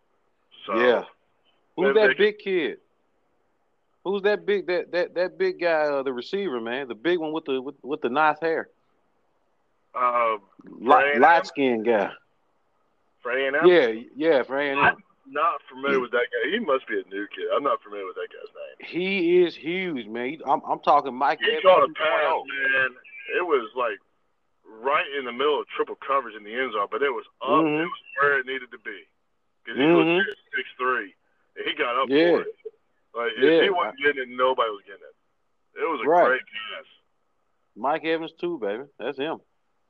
[0.66, 1.04] So Yeah.
[1.76, 2.78] Who's that big kid?
[4.04, 6.88] Who's that big that that that big guy, uh, the receiver, man?
[6.88, 8.68] The big one with the with, with the nice hair,
[9.94, 10.36] uh,
[10.80, 11.20] light, A&M?
[11.22, 12.10] light skinned guy.
[13.22, 14.78] for A and M, Yeah, yeah, for A&M.
[14.78, 14.96] I'm
[15.26, 16.50] not familiar with that guy.
[16.50, 17.44] He must be a new kid.
[17.54, 18.88] I'm not familiar with that guy's name.
[18.90, 20.38] He is huge, man.
[20.46, 21.38] I'm I'm talking Mike.
[21.40, 21.94] He Evans caught a 2.0.
[21.94, 22.88] pass, man.
[23.38, 23.98] It was like
[24.80, 27.48] right in the middle of triple coverage in the end zone, but it was up.
[27.50, 27.82] Mhm.
[27.82, 29.04] It was where it needed to be.
[29.70, 30.16] Because he Mhm.
[30.18, 31.14] was six three,
[31.56, 32.30] and he got up Yeah.
[32.30, 32.54] for it.
[33.14, 33.62] Like if Yeah.
[33.62, 35.80] he wasn't getting it, nobody was getting it.
[35.80, 36.26] It was a Right.
[36.26, 36.86] great pass.
[37.76, 38.84] Mike Evans too, baby.
[38.98, 39.40] That's him.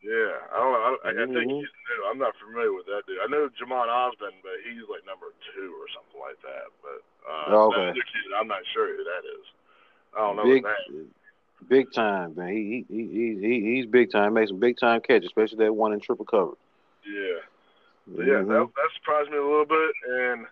[0.02, 0.98] Yeah, I don't know.
[1.04, 1.60] I, I think Mhm.
[1.60, 2.04] he's new.
[2.06, 3.20] I'm not familiar with that dude.
[3.20, 6.66] I know Jhamon Ausbon, but he's like number two or something like that.
[6.82, 7.76] But uh, Okay.
[7.76, 9.46] that other kid, I'm not sure who that is.
[10.14, 10.66] I don't know big,
[11.68, 12.48] big time, man.
[12.48, 14.34] He he he he he's big time.
[14.34, 16.58] Makes some big time catches, especially that one in triple coverage.
[18.10, 18.16] Yeah.
[18.16, 18.48] But yeah, Mhm.
[18.48, 20.46] that, that surprised me a little bit, and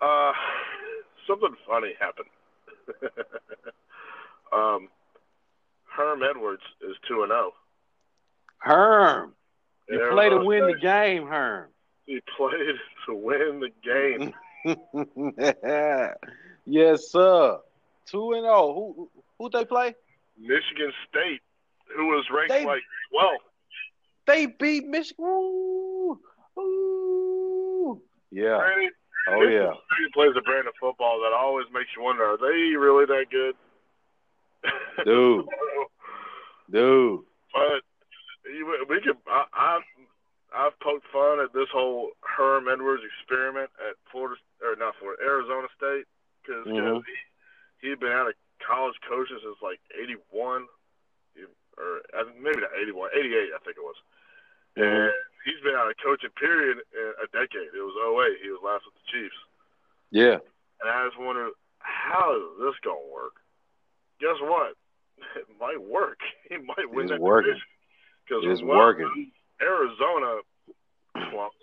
[0.00, 0.32] uh,
[1.26, 2.28] something funny happened.
[4.52, 4.88] um,
[5.84, 7.52] Herm Edwards is two and zero.
[8.58, 9.34] Herm,
[9.88, 11.68] you Yeah, play to win the game, Herm.
[12.06, 14.34] He played to win the game.
[16.66, 17.58] yes, sir.
[18.06, 18.72] Two and zero.
[18.74, 19.94] Who who they play?
[20.38, 21.40] Michigan State,
[21.96, 23.40] who was ranked They- like 12.
[24.26, 25.24] They beat Michigan.
[26.58, 28.00] Ooh.
[28.30, 28.58] Yeah.
[29.28, 29.70] Oh yeah.
[29.94, 33.26] State plays a brand of football that always makes you wonder: Are they really that
[33.30, 33.54] good?
[35.04, 35.46] Dude.
[36.70, 37.20] Dude.
[37.52, 37.82] but
[38.88, 39.16] we could.
[39.26, 39.86] I, I've
[40.54, 45.68] I've poked fun at this whole Herm Edwards experiment at Florida or not Florida, Arizona
[45.76, 46.04] State
[46.42, 47.02] because Mhm.
[47.80, 48.34] he he'd been out of
[48.66, 50.66] college coaching since like '81
[51.78, 53.96] or I think maybe not '81, '88 I think it was.
[54.76, 55.06] Mhm.
[55.08, 55.12] And
[55.44, 57.70] he's been out of coaching period in a decade.
[57.74, 58.42] It was 08.
[58.42, 59.40] He was last with the Chiefs.
[60.10, 60.38] Yeah.
[60.82, 63.34] And I just wonder, how is this going to work?
[64.20, 64.74] Guess what?
[65.36, 66.18] It might work.
[66.48, 67.54] He might win It's that working.
[68.28, 68.52] division.
[68.52, 69.30] It's working.
[69.60, 70.40] Arizona
[71.30, 71.56] slumped.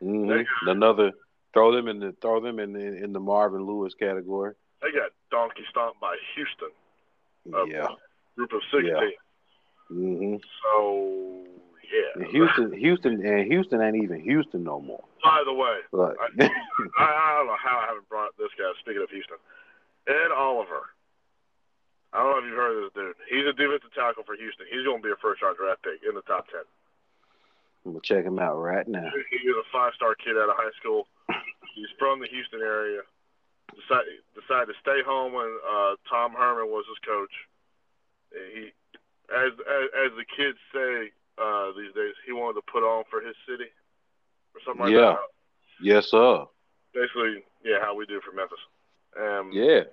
[0.00, 0.30] hmm
[0.68, 1.12] Another
[1.52, 4.54] throw them in the throw them in the in the Marvin Lewis category.
[4.82, 6.70] They got donkey stomped by Houston,
[7.72, 7.88] Yeah.
[8.36, 8.86] group of 16.
[8.86, 9.00] Yeah.
[9.88, 11.44] hmm So,
[11.88, 12.28] yeah.
[12.30, 15.04] Houston, Houston, and Houston ain't even Houston no more.
[15.22, 16.50] By the way, But I,
[17.00, 18.70] I don't know how I haven't brought this guy.
[18.80, 19.36] Speaking of Houston,
[20.06, 20.92] Ed Oliver.
[22.12, 23.20] I don't know if you've heard of this dude.
[23.28, 24.64] He's a defensive tackle for Houston.
[24.72, 26.64] He's going to be a first round draft pick in the top 10.
[27.84, 29.08] I'm gonna check him out right now.
[29.30, 31.06] He was a five star kid out of high school.
[31.74, 33.00] He's from the Houston area.
[33.72, 37.32] Decided decided to stay home when uh, Tom Herman was his coach.
[38.34, 38.62] And he,
[39.32, 43.20] as as, as the kids say uh, these days, he wanted to put on for
[43.20, 43.70] his city
[44.54, 45.16] or something like Yeah.
[45.16, 45.28] that.
[45.80, 46.44] Yes, sir.
[46.92, 48.58] Basically, yeah, how we do for Memphis.
[49.16, 49.84] Um, Yeah.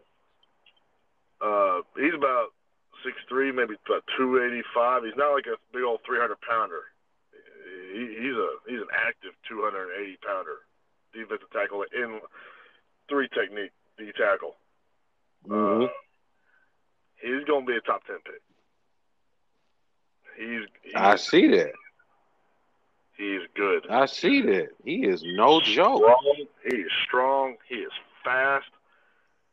[1.41, 2.53] Uh, he's about
[3.03, 5.03] six three, maybe about two eighty five.
[5.03, 6.81] He's not like a big old three hundred pounder.
[7.93, 10.63] He, he's a he's an active two hundred and eighty pounder
[11.13, 12.19] defensive tackle in
[13.09, 14.55] three technique D tackle.
[15.47, 15.83] Mm-hmm.
[15.83, 15.87] Uh,
[17.21, 18.41] he's gonna be a top ten pick.
[20.37, 21.71] He's he's, I see that.
[23.17, 23.87] he's good.
[23.89, 24.69] I see that.
[24.83, 25.97] He is no joke.
[26.03, 26.45] Strong.
[26.69, 27.55] He is strong.
[27.67, 27.91] He is
[28.23, 28.69] fast.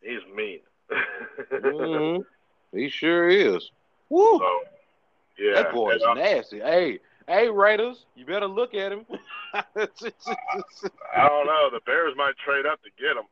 [0.02, 0.60] He's mean.
[1.50, 2.22] hmm
[2.76, 3.70] He sure is.
[4.08, 4.38] Woo.
[4.38, 4.60] So,
[5.38, 6.58] yeah, that boy is nasty.
[6.60, 9.04] Hey, hey, Raiders, you better look at him.
[9.54, 9.62] I
[11.28, 11.68] don't know.
[11.70, 13.24] The Bears might trade up to get him.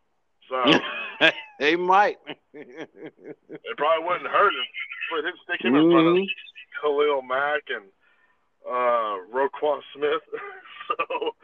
[0.48, 2.18] So they might.
[2.52, 4.64] it probably wouldn't hurt him.
[5.10, 6.26] Put him, stick him in front of Mhm.
[6.80, 7.86] Khalil Mack and
[8.66, 10.22] uh, Roquan Smith.
[10.88, 11.34] so,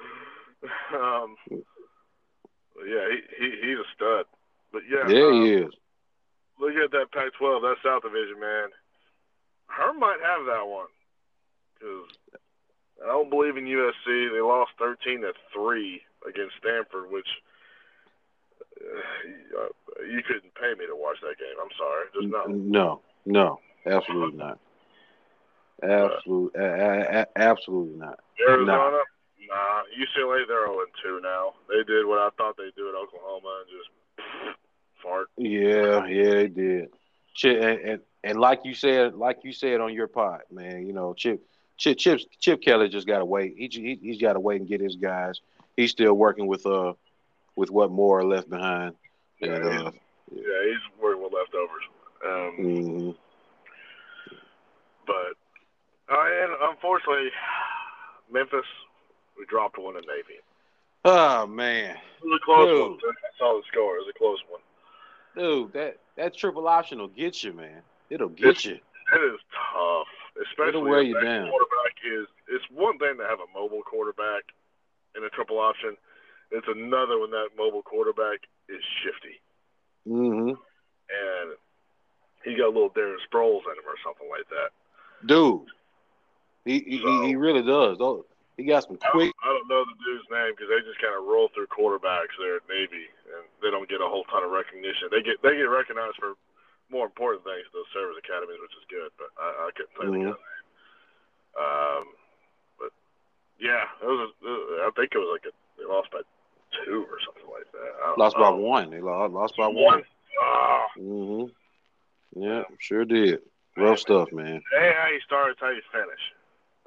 [0.97, 1.37] um,
[2.84, 4.26] yeah, he, he he's a stud.
[4.72, 5.72] But yeah, yeah, um, he is.
[6.61, 8.68] look at that Pac-12, that South Division, man.
[9.68, 10.87] Herm might have that one
[11.74, 12.07] because
[13.03, 14.32] I don't believe in USC.
[14.32, 17.26] They lost thirteen to three against Stanford, which
[18.80, 19.68] uh,
[20.05, 21.57] you couldn't pay me to watch that game.
[21.61, 22.47] I'm sorry, just no.
[22.47, 24.59] No, no, absolutely not.
[25.83, 28.18] Absolutely, a- absolutely not.
[28.49, 28.99] Arizona,
[29.49, 29.83] nah.
[29.99, 31.55] UCLA, they're 0 and 2 now.
[31.68, 34.59] They did what I thought they'd do at Oklahoma and just
[35.03, 35.29] fart.
[35.37, 36.89] Yeah, yeah, they did.
[37.35, 40.93] Chip, and, and and like you said, like you said on your pod, man, you
[40.93, 41.43] know, Chip,
[41.77, 43.55] Chip, Chip, Chip Kelly just got to wait.
[43.57, 45.41] He, he he's got to wait and get his guys.
[45.77, 46.95] He's still working with uh
[47.55, 48.95] with what more left behind.
[49.43, 49.91] And, Yeah, uh,
[50.33, 51.85] Yeah, he's working with leftovers.
[52.24, 53.16] Um, mhm.
[55.07, 55.36] But
[56.11, 57.30] uh, and unfortunately,
[58.30, 58.66] Memphis,
[59.38, 60.40] we dropped one in Navy.
[61.04, 62.80] Oh man, It was a close Dude.
[62.80, 63.14] one.
[63.14, 63.96] I saw the score.
[63.96, 64.61] It was a close one.
[65.36, 67.82] dude, that that triple option will get you, man.
[68.11, 68.74] It'll get you.
[69.12, 70.09] It is tough,
[70.42, 71.48] especially It'll wear you that down.
[71.48, 72.26] quarterback is.
[72.48, 74.42] It's one thing to have a mobile quarterback
[75.16, 75.96] in a triple option.
[76.50, 79.40] It's another when that mobile quarterback is shifty
[80.07, 81.48] hmm and
[82.44, 84.70] he got a little Darren Sproles in him or something like that.
[85.26, 85.66] Dude,
[86.66, 87.96] he he, So- he really does.
[87.98, 88.26] Though
[88.58, 89.30] he got some I quick.
[89.36, 92.32] don't, I don't know the dude's name because they just kind of roll through quarterbacks
[92.40, 93.04] there at Navy,
[93.36, 95.08] and they don't get a whole ton of recognition.
[95.12, 96.34] They get they get recognized for
[96.90, 99.10] more important things, those service academies, which is good.
[99.20, 100.64] But I, I couldn't tell you the guy's name.
[101.56, 102.04] Um,
[102.80, 102.90] but
[103.60, 104.32] yeah, it was.
[104.44, 106.20] A, I think it was like a, they lost by
[106.84, 108.18] two or something like that.
[108.18, 108.90] Lost by one.
[108.90, 109.74] They lost, lost by One.
[110.00, 110.02] one.
[110.42, 111.44] Ah, hmm
[112.36, 113.40] Yeah, sure did.
[113.76, 114.62] Rough stuff, man.
[114.72, 116.20] hey, how you start, how you finish.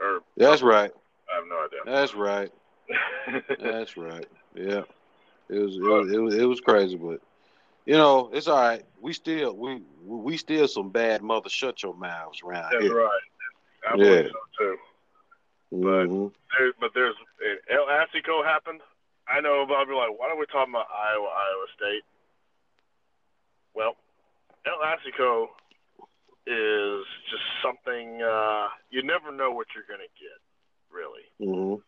[0.02, 0.91] Or That's right.
[1.32, 1.80] I have no idea.
[1.86, 2.52] That's right.
[3.60, 4.28] That's right.
[4.56, 4.84] Yeah.
[5.50, 7.22] It was it was it was, it was crazy, but
[7.86, 8.84] you know it's all right.
[9.02, 12.95] We still we we still some bad mother shut your mouths around That's here.
[12.95, 13.20] right.
[13.88, 14.04] I Yeah.
[14.04, 14.78] believe so too.
[15.74, 16.32] Mhm.
[16.58, 17.16] There, but there's
[17.70, 18.82] El Assico happened.
[19.28, 19.88] I know Bob.
[19.88, 22.04] You're like, why are we talking about Iowa, Iowa State?
[23.76, 23.95] Well,
[24.66, 25.50] El Assico
[26.48, 30.40] is just something uh, you never know what you're going to get,
[30.92, 31.26] really.
[31.40, 31.82] Mhm.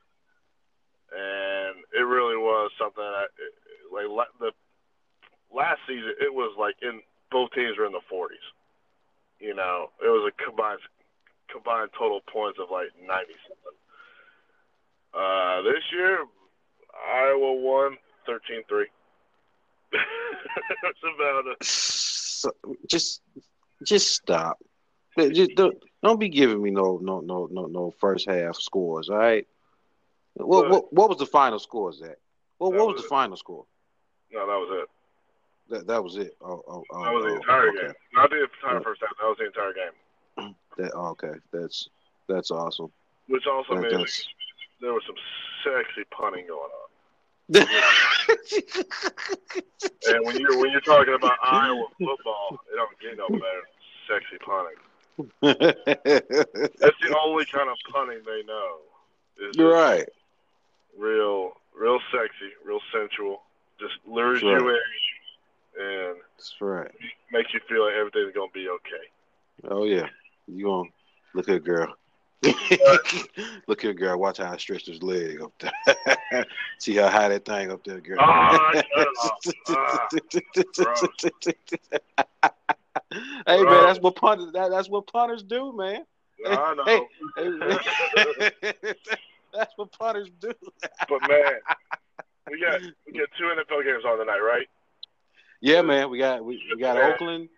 [1.13, 3.29] And it really was something that,
[3.91, 4.51] like the
[5.53, 8.45] last season, it was like in both teams were in the 40s.
[9.39, 10.79] You know, it was a combined
[11.51, 13.77] combined total points of like 90 something.
[15.13, 16.23] Uh, this year,
[17.13, 17.97] Iowa won
[18.27, 18.85] 13-3.
[19.91, 21.63] That's about it.
[21.63, 22.51] So,
[22.87, 23.21] just
[23.83, 24.57] just stop.
[25.17, 29.09] Just don't, don't be giving me no no no no no first half scores.
[29.09, 29.45] All right.
[30.35, 32.09] What what, what was the final score, Zach?
[32.09, 32.17] That
[32.57, 33.65] what was was the final score?
[34.31, 35.73] No, that was it.
[35.73, 36.35] That that was it.
[36.41, 37.03] Oh oh oh.
[37.03, 37.81] That was the oh, entire okay.
[37.81, 37.93] game.
[38.13, 38.83] Not the entire Yeah.
[38.83, 39.09] first half.
[39.19, 40.55] That was the entire game.
[40.77, 41.33] That oh, okay.
[41.51, 41.89] That's
[42.29, 42.91] that's awesome.
[43.27, 44.25] Which also That- means that's-
[44.79, 45.15] there was some
[45.63, 47.51] sexy punting going on.
[50.07, 53.63] And when you're when you're talking about Iowa football, it don't get no better.
[54.11, 54.75] Sexy punting.
[55.41, 58.77] That's the only kind of punning they know.
[59.55, 60.07] You're right.
[60.97, 63.43] Real, real sexy, real sensual.
[63.79, 64.81] Just lures That's you in
[65.79, 66.91] and That's right.
[67.31, 69.69] makes you feel like everything's gonna be okay.
[69.69, 70.07] Oh yeah.
[70.47, 70.89] You gonna
[71.33, 71.95] look at girl.
[73.67, 74.17] look here, girl.
[74.17, 76.45] Watch how I stretch this leg up there.
[76.79, 78.17] See how high that thing up there, girl.
[78.19, 78.71] Ah,
[82.41, 82.55] shut
[83.47, 86.05] hey man, that's what punters that, that's what punters do, man.
[86.47, 86.83] I know.
[86.85, 87.01] Hey,
[87.37, 88.93] hey,
[89.53, 90.53] that's what punters do.
[91.09, 91.59] But man,
[92.49, 94.67] we got we got two NFL games on tonight, right?
[95.59, 96.09] Yeah, man.
[96.09, 97.49] We got we, we got Oakland.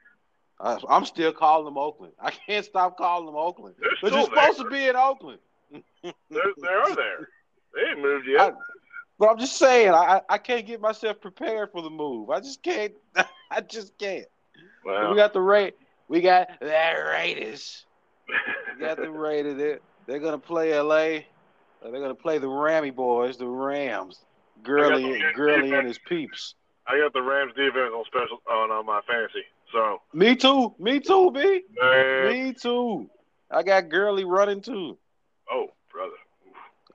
[0.60, 2.14] Uh, I'm still calling them Oakland.
[2.20, 3.76] I can't stop calling them Oakland.
[3.80, 4.66] They're But you're supposed there.
[4.66, 5.40] to be in Oakland.
[5.72, 7.30] They're, they are there.
[7.76, 8.56] They ain't moved I, yet.
[9.20, 12.30] but I'm just saying, I I can't get myself prepared for the move.
[12.30, 12.94] I just can't.
[13.52, 14.26] I just can't.
[14.86, 15.70] Well, We got the Ra-
[16.08, 17.86] We got the Raiders.
[18.74, 19.58] We got the Raiders.
[19.58, 21.26] They're, they're gonna play L.A.
[21.84, 24.20] Uh, They're gonna play the Rammy boys, the Rams.
[24.64, 25.74] Gurley, the Gurley defense.
[25.80, 26.56] and his peeps.
[26.88, 29.44] I got the Rams defense on special on, on my fantasy.
[29.72, 30.76] So Me too.
[30.80, 31.62] Me too, B.
[31.82, 33.10] man, Me too.
[33.52, 34.98] I got Gurley running too.
[35.52, 36.14] oh brother,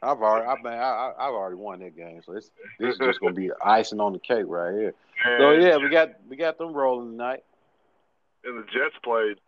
[0.03, 0.87] I've already, I, man, I,
[1.19, 4.13] I- I've already won that game, so it's, this is just gonna be icing on
[4.13, 4.95] the cake right here.
[5.39, 7.43] So And- yeah, we got we got them rolling tonight.
[8.45, 9.39] and the Jets played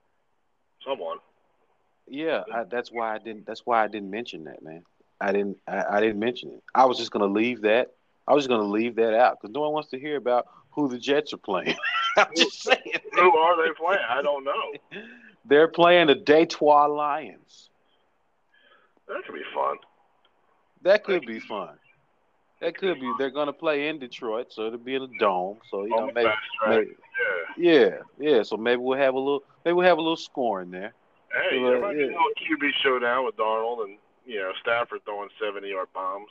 [0.87, 1.19] someone.
[2.09, 3.47] Yeah, I, that's why I didn't.
[3.47, 4.83] That's why I didn't mention that, man.
[5.21, 5.59] I didn't.
[5.69, 6.63] I, I didn't mention it.
[6.75, 7.93] I was just gonna leave that.
[8.27, 10.89] I was just gonna leave that out because no one wants to hear about who
[10.89, 11.77] the Jets are playing.
[12.17, 12.81] I'm just saying.
[13.15, 14.01] Who are they playing?
[14.09, 14.73] I don't know.
[15.45, 17.71] They're playing the Detroit Lions.
[19.09, 19.77] That could be fun.
[20.83, 21.71] That could be fun.
[22.61, 23.13] That could be.
[23.19, 25.59] They're gonna play in Detroit, so it'll be in a dome.
[25.71, 26.31] So you know, maybe,
[26.69, 26.91] maybe,
[27.57, 27.99] Yeah.
[28.19, 28.43] yeah.
[28.43, 30.93] So maybe we'll have a little, maybe we'll have a little scoring there.
[31.33, 35.01] Hey, Yeah, there might be a little QB showdown with Darnold and you know Stafford
[35.05, 36.29] throwing seventy yard bombs.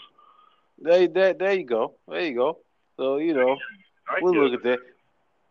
[0.78, 1.96] There, there, there you go.
[2.08, 2.60] There you go.
[2.98, 3.58] So you know,
[4.08, 4.58] I we'll look it.
[4.58, 4.80] at that.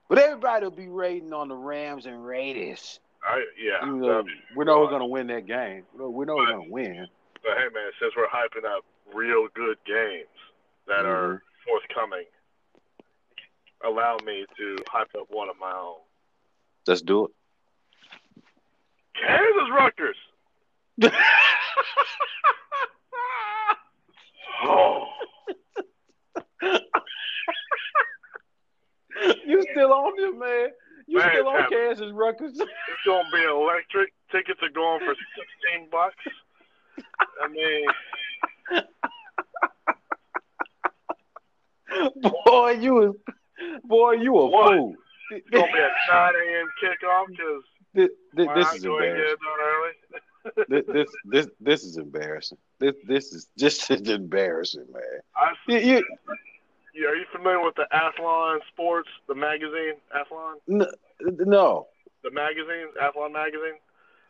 [0.08, 3.00] But everybody will be rating on the Rams and Raiders.
[3.24, 3.84] I yeah.
[3.84, 4.24] You know,
[4.56, 5.84] we know we're gonna win that game.
[5.92, 7.08] We know, we know we're gonna win.
[7.42, 8.84] But hey, man, since we're hyping up
[9.14, 10.26] real good games
[10.86, 11.08] that Mm-hmm.
[11.08, 12.24] are forthcoming,
[13.84, 15.96] allow me to hype up one of my own.
[16.86, 17.30] Let's do it.
[19.14, 20.16] Kansas Rutgers.
[24.60, 25.04] Oh,
[29.46, 30.68] you still on this, man?
[31.06, 31.70] You Man, still on.
[31.70, 32.52] Kansas Rutgers?
[32.58, 32.70] it's
[33.06, 34.12] gonna be electric.
[34.32, 36.16] Tickets are going for sixteen bucks.
[37.42, 37.86] I mean,
[42.44, 43.14] boy, you was,
[43.84, 44.72] boy, you a What?
[44.76, 44.94] fool.
[45.30, 46.66] it's gonna be a nine a.m.
[46.82, 47.62] kickoff because
[47.94, 49.32] This, this, this is go and get embarrassing.
[49.32, 49.92] it done early?
[50.68, 52.58] This, this, this, this is embarrassing.
[52.78, 55.02] This, this is just embarrassing, man.
[55.36, 56.04] I, You, you,
[56.94, 60.86] you- are you familiar with the Athlon Sports, the magazine, Athlon, n-
[61.46, 61.86] no.
[62.24, 63.78] the magazine, Athlon magazine?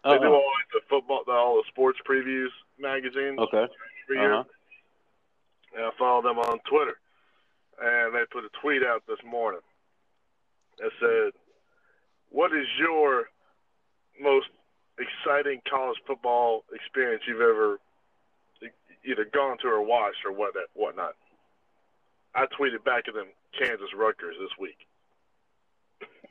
[0.05, 3.67] They do all like, the football, the, all the sports previews magazines Okay.
[4.05, 4.35] every year.
[4.35, 4.45] Uh-huh.
[5.77, 6.97] And I follow them on Twitter.
[7.81, 9.61] And they put a tweet out this morning
[10.79, 11.33] that said,
[12.31, 13.29] What is your
[14.21, 14.49] most
[14.99, 17.79] exciting college football experience you've ever
[19.05, 21.15] either gone to or watched or what whatnot?
[22.35, 23.29] I tweeted back at them
[23.59, 24.87] Kansas Rutgers this week.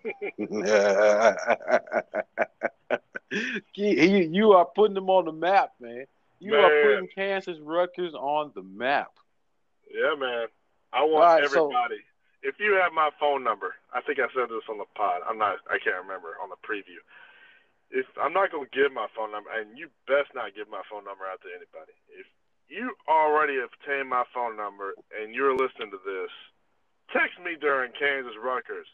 [3.76, 6.06] you, you are putting them on the map, man.
[6.40, 9.12] You are putting Kansas Rutgers on the map.
[9.90, 10.48] Yeah, man.
[10.94, 12.02] I want right, so- everybody.
[12.44, 15.22] if you have my phone number, I think I said this on the pod.
[15.28, 15.58] I'm not.
[15.70, 17.02] I can't remember on the preview.
[17.90, 21.04] If I'm not gonna give my phone number, and you best not give my phone
[21.06, 21.96] number out to anybody.
[22.12, 22.28] If
[22.68, 26.32] you already obtained my phone number and you're listening to this,
[27.16, 28.88] text me during Kansas Rutgers.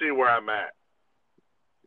[0.00, 0.74] See where I'm at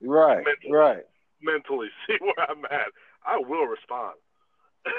[0.01, 0.71] Right, Mentally.
[0.71, 1.03] right.
[1.41, 1.87] Mentally.
[2.07, 2.87] See where I'm at.
[3.25, 4.15] I will respond.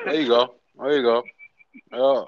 [0.04, 0.54] There you go.
[0.78, 1.22] There you go.
[1.92, 2.26] Oh,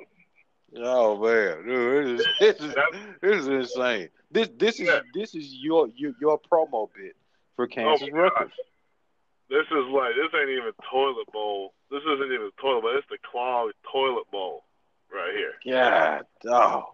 [0.76, 2.74] oh man, dude, this is this is,
[3.20, 4.08] this is insane.
[4.30, 5.00] This this is Yeah.
[5.14, 7.16] this is your your, your promo bit
[7.56, 8.38] for oh, Kansas my Rutgers.
[8.38, 8.56] gosh.
[9.50, 11.74] This is like this ain't even toilet bowl.
[11.90, 12.96] This isn't even toilet bowl.
[12.96, 14.64] It's the clogged toilet bowl
[15.12, 15.52] right here.
[15.64, 16.22] Yeah.
[16.48, 16.84] oh,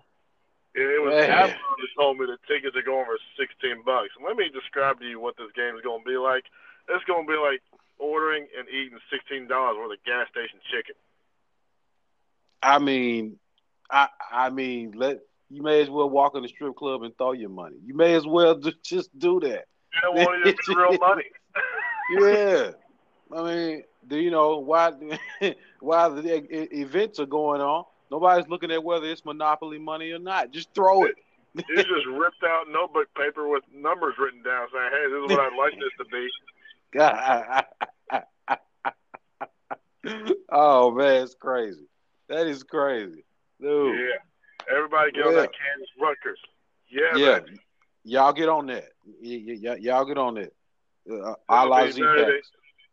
[0.74, 1.14] And it was.
[1.14, 4.10] Apple that told me the tickets are going for sixteen bucks.
[4.26, 6.44] Let me describe to you what this game is going to be like.
[6.88, 7.60] It's going to be like
[7.98, 10.94] ordering and eating sixteen dollars worth of gas station chicken.
[12.62, 13.38] I mean,
[13.90, 15.20] I I mean, let
[15.50, 17.76] you may as well walk in the strip club and throw your money.
[17.84, 19.64] You may as well ju- just do that.
[19.94, 21.24] You don't want to real money.
[22.10, 22.70] Yeah,
[23.36, 24.92] I mean, do you know why?
[25.80, 30.50] While the events are going on, nobody's looking at whether it's monopoly money or not.
[30.50, 31.16] Just throw it.
[31.54, 35.40] It's just ripped out notebook paper with numbers written down saying, "Hey, this is what
[35.40, 36.28] I'd like this to be."
[40.50, 41.86] oh man, it's crazy.
[42.28, 43.24] That is crazy,
[43.60, 43.98] dude.
[43.98, 44.74] Yeah.
[44.76, 46.38] Everybody get on that Kansas Rutgers.
[46.90, 47.58] Yeah, Yeah, baby.
[48.04, 48.88] y'all get on that.
[49.06, 50.52] Y- y- y'all get on that.
[51.10, 51.34] Uh,
[51.90, 52.50] Z better Packs.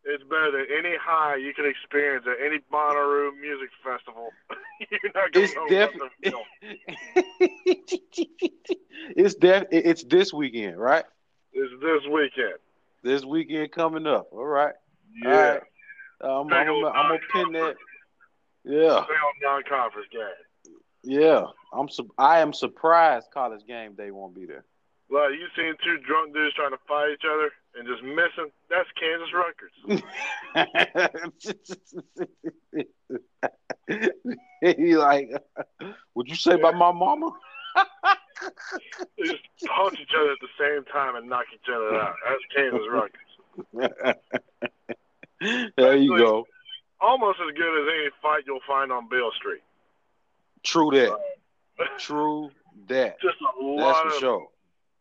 [0.07, 4.29] It's better than any high you can experience at any Bonnaroo music festival.
[4.91, 5.65] You're not gonna It's know
[9.15, 11.05] it's def- it's this weekend, right?
[11.53, 12.59] It's this weekend.
[13.05, 14.29] This weekend coming up.
[14.31, 14.73] All right.
[15.23, 15.29] Yeah.
[15.29, 15.61] All right.
[16.23, 17.75] Uh, I'm, Big I'm, I'm gonna pin that.
[18.63, 19.05] Yeah,
[19.43, 20.73] non-conference game.
[21.03, 21.45] yeah.
[21.71, 21.87] I'm.
[21.87, 24.65] Su- I am surprised college game day won't be there.
[25.11, 28.49] Like you seen two drunk dudes trying to fight each other and just missing?
[28.71, 29.71] That's Kansas Rutgers.
[34.61, 35.29] he like,
[36.15, 37.29] would you say about my mama?
[39.17, 42.15] They just punch each other at the same time and knock each other out.
[42.27, 44.17] That's Kansas Rutgers.
[45.77, 46.45] there you go.
[47.01, 49.61] Almost as good as any fight you'll find on Beale Street.
[50.63, 51.17] True that.
[51.99, 52.49] True
[52.87, 53.19] that.
[53.21, 54.47] Just a That's lot for of sure.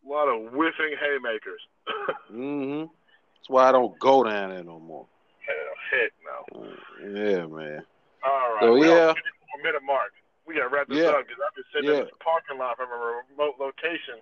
[0.06, 1.60] lot of whiffing haymakers.
[2.32, 2.80] mm-hmm.
[2.80, 5.06] That's why I don't go down there no more.
[5.46, 6.60] Hell, heck no.
[6.60, 6.76] Uh,
[7.08, 7.82] yeah, man.
[8.24, 8.58] All right.
[8.60, 9.14] So yeah,
[9.62, 10.12] minute mark.
[10.46, 11.10] We gotta wrap this Yeah.
[11.10, 11.96] up because I've been sitting Yeah.
[12.00, 14.20] in this parking lot from a remote location.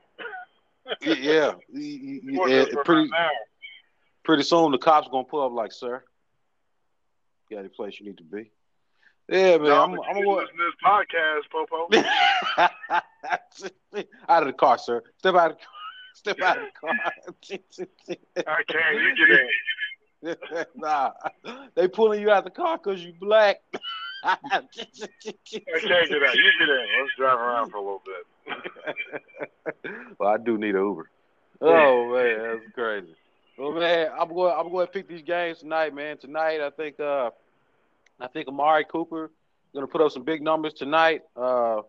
[1.01, 1.53] Yeah.
[1.73, 3.31] Y- y- for yeah, Pretty, about an hour.
[4.25, 6.03] pretty soon the cops gonna pull up like, sir,
[7.49, 8.51] you got any place you need to be.
[9.29, 9.69] Yeah, man.
[9.69, 11.89] No, I'm, I'm you gonna listen to this podcast, Popo.
[14.29, 15.03] out of the car, sir.
[15.19, 15.77] Step out of the car.
[16.15, 18.47] Step out of the car.
[18.47, 18.95] I can't.
[18.95, 20.67] You get in.
[20.77, 21.11] nah,
[21.75, 23.61] they pulling you out the car because you black.
[24.25, 26.35] I can't get out.
[26.35, 26.87] You get in.
[27.01, 28.27] Let's drive around for a little bit.
[30.19, 31.11] well, I do need an Uber.
[31.61, 33.15] Oh man, that's crazy.
[33.59, 34.55] Well, man, I'm going.
[34.57, 36.19] I'm going to pick these games tonight, man.
[36.19, 36.99] Tonight, I think.
[36.99, 37.31] Uh,
[38.21, 41.23] I think Amari Cooper is going to put up some big numbers tonight.
[41.37, 41.83] Uh,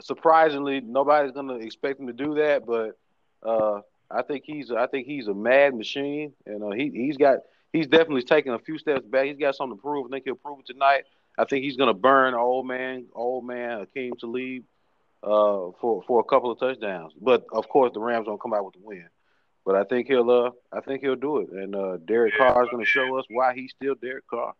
[0.00, 2.96] surprisingly, nobody's going to expect him to do that, but
[3.42, 3.80] uh,
[4.10, 4.70] I think he's.
[4.70, 7.38] I think he's a mad machine, and uh, he he's got.
[7.72, 9.26] He's definitely taking a few steps back.
[9.26, 10.06] He's got something to prove.
[10.06, 11.04] I think he'll prove it tonight.
[11.38, 14.64] I think he's going to burn old man, old man Aqib Talib
[15.22, 17.12] uh, for for a couple of touchdowns.
[17.20, 19.08] But of course, the Rams don't come out with the win.
[19.64, 21.50] But I think he'll uh, I think he'll do it.
[21.50, 22.52] And uh, Derek Yeah.
[22.52, 24.54] Carr is going to show us why he's still Derek Carr.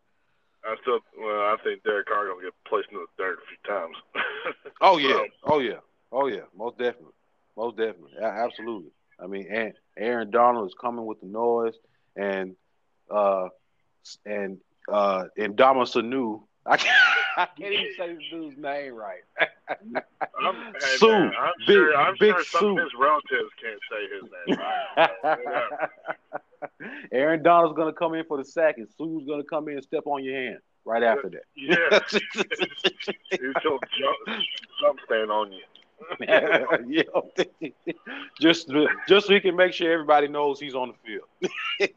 [0.64, 1.00] I still.
[1.18, 3.96] Well, I think Derek Carr gonna get placed in the dirt a few times.
[4.82, 5.78] Oh yeah, So, oh yeah,
[6.12, 7.12] oh yeah, most definitely,
[7.56, 8.90] most definitely, A- absolutely.
[9.22, 11.74] I mean, and Aaron Donald is coming with the noise,
[12.16, 12.56] and
[13.10, 13.48] uh,
[14.24, 14.58] and
[14.90, 16.42] uh, and Dama Sanu.
[16.70, 16.96] I can't,
[17.36, 19.20] I can't even say this dude's name right.
[19.68, 20.56] I'm,
[20.96, 21.96] Suh, man, I'm big- sure.
[21.96, 22.78] I'm big sure some Sue.
[22.78, 24.58] of his relatives can't say his name.
[25.34, 25.90] Right?
[27.12, 30.06] Aaron Donald's gonna come in for the sack, and Suh's gonna come in and step
[30.06, 31.42] on your hand right after that.
[31.56, 34.40] yeah, he's still jump,
[34.80, 35.62] jump stand on you.
[36.88, 37.02] yeah.
[38.40, 38.70] just
[39.08, 41.92] just so he can make sure everybody knows he's on the field.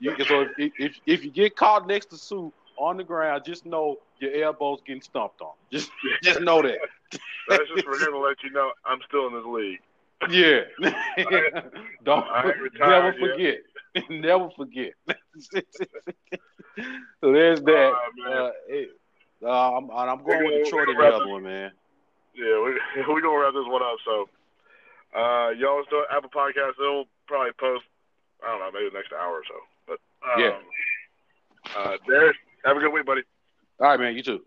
[0.00, 3.66] you, so if, if if you get caught next to Suh on the ground, just
[3.66, 5.52] know your elbows getting stumped on.
[5.72, 5.90] Just
[6.22, 6.78] just know that.
[7.48, 9.80] That's just for him to let you know I'm still in this league.
[10.30, 10.62] Yeah.
[12.04, 13.58] Don't I never forget.
[14.10, 14.92] never forget.
[17.20, 17.92] so there's that.
[18.26, 18.90] Uh, it-
[19.40, 21.70] uh, I'm, I'm going We're with the gonna other one, man.
[22.34, 22.72] Yeah, we
[23.14, 23.96] we gonna wrap this one up.
[24.04, 24.28] So,
[25.14, 26.72] uh, y'all still Apple Podcast.
[26.76, 27.84] They'll probably post.
[28.42, 29.54] I don't know, maybe the next hour or so.
[29.86, 30.58] But um, Yeah.
[31.76, 32.36] Uh, Darius,
[32.68, 33.22] have a good week, buddy.
[33.80, 34.14] All right, man.
[34.14, 34.40] You too.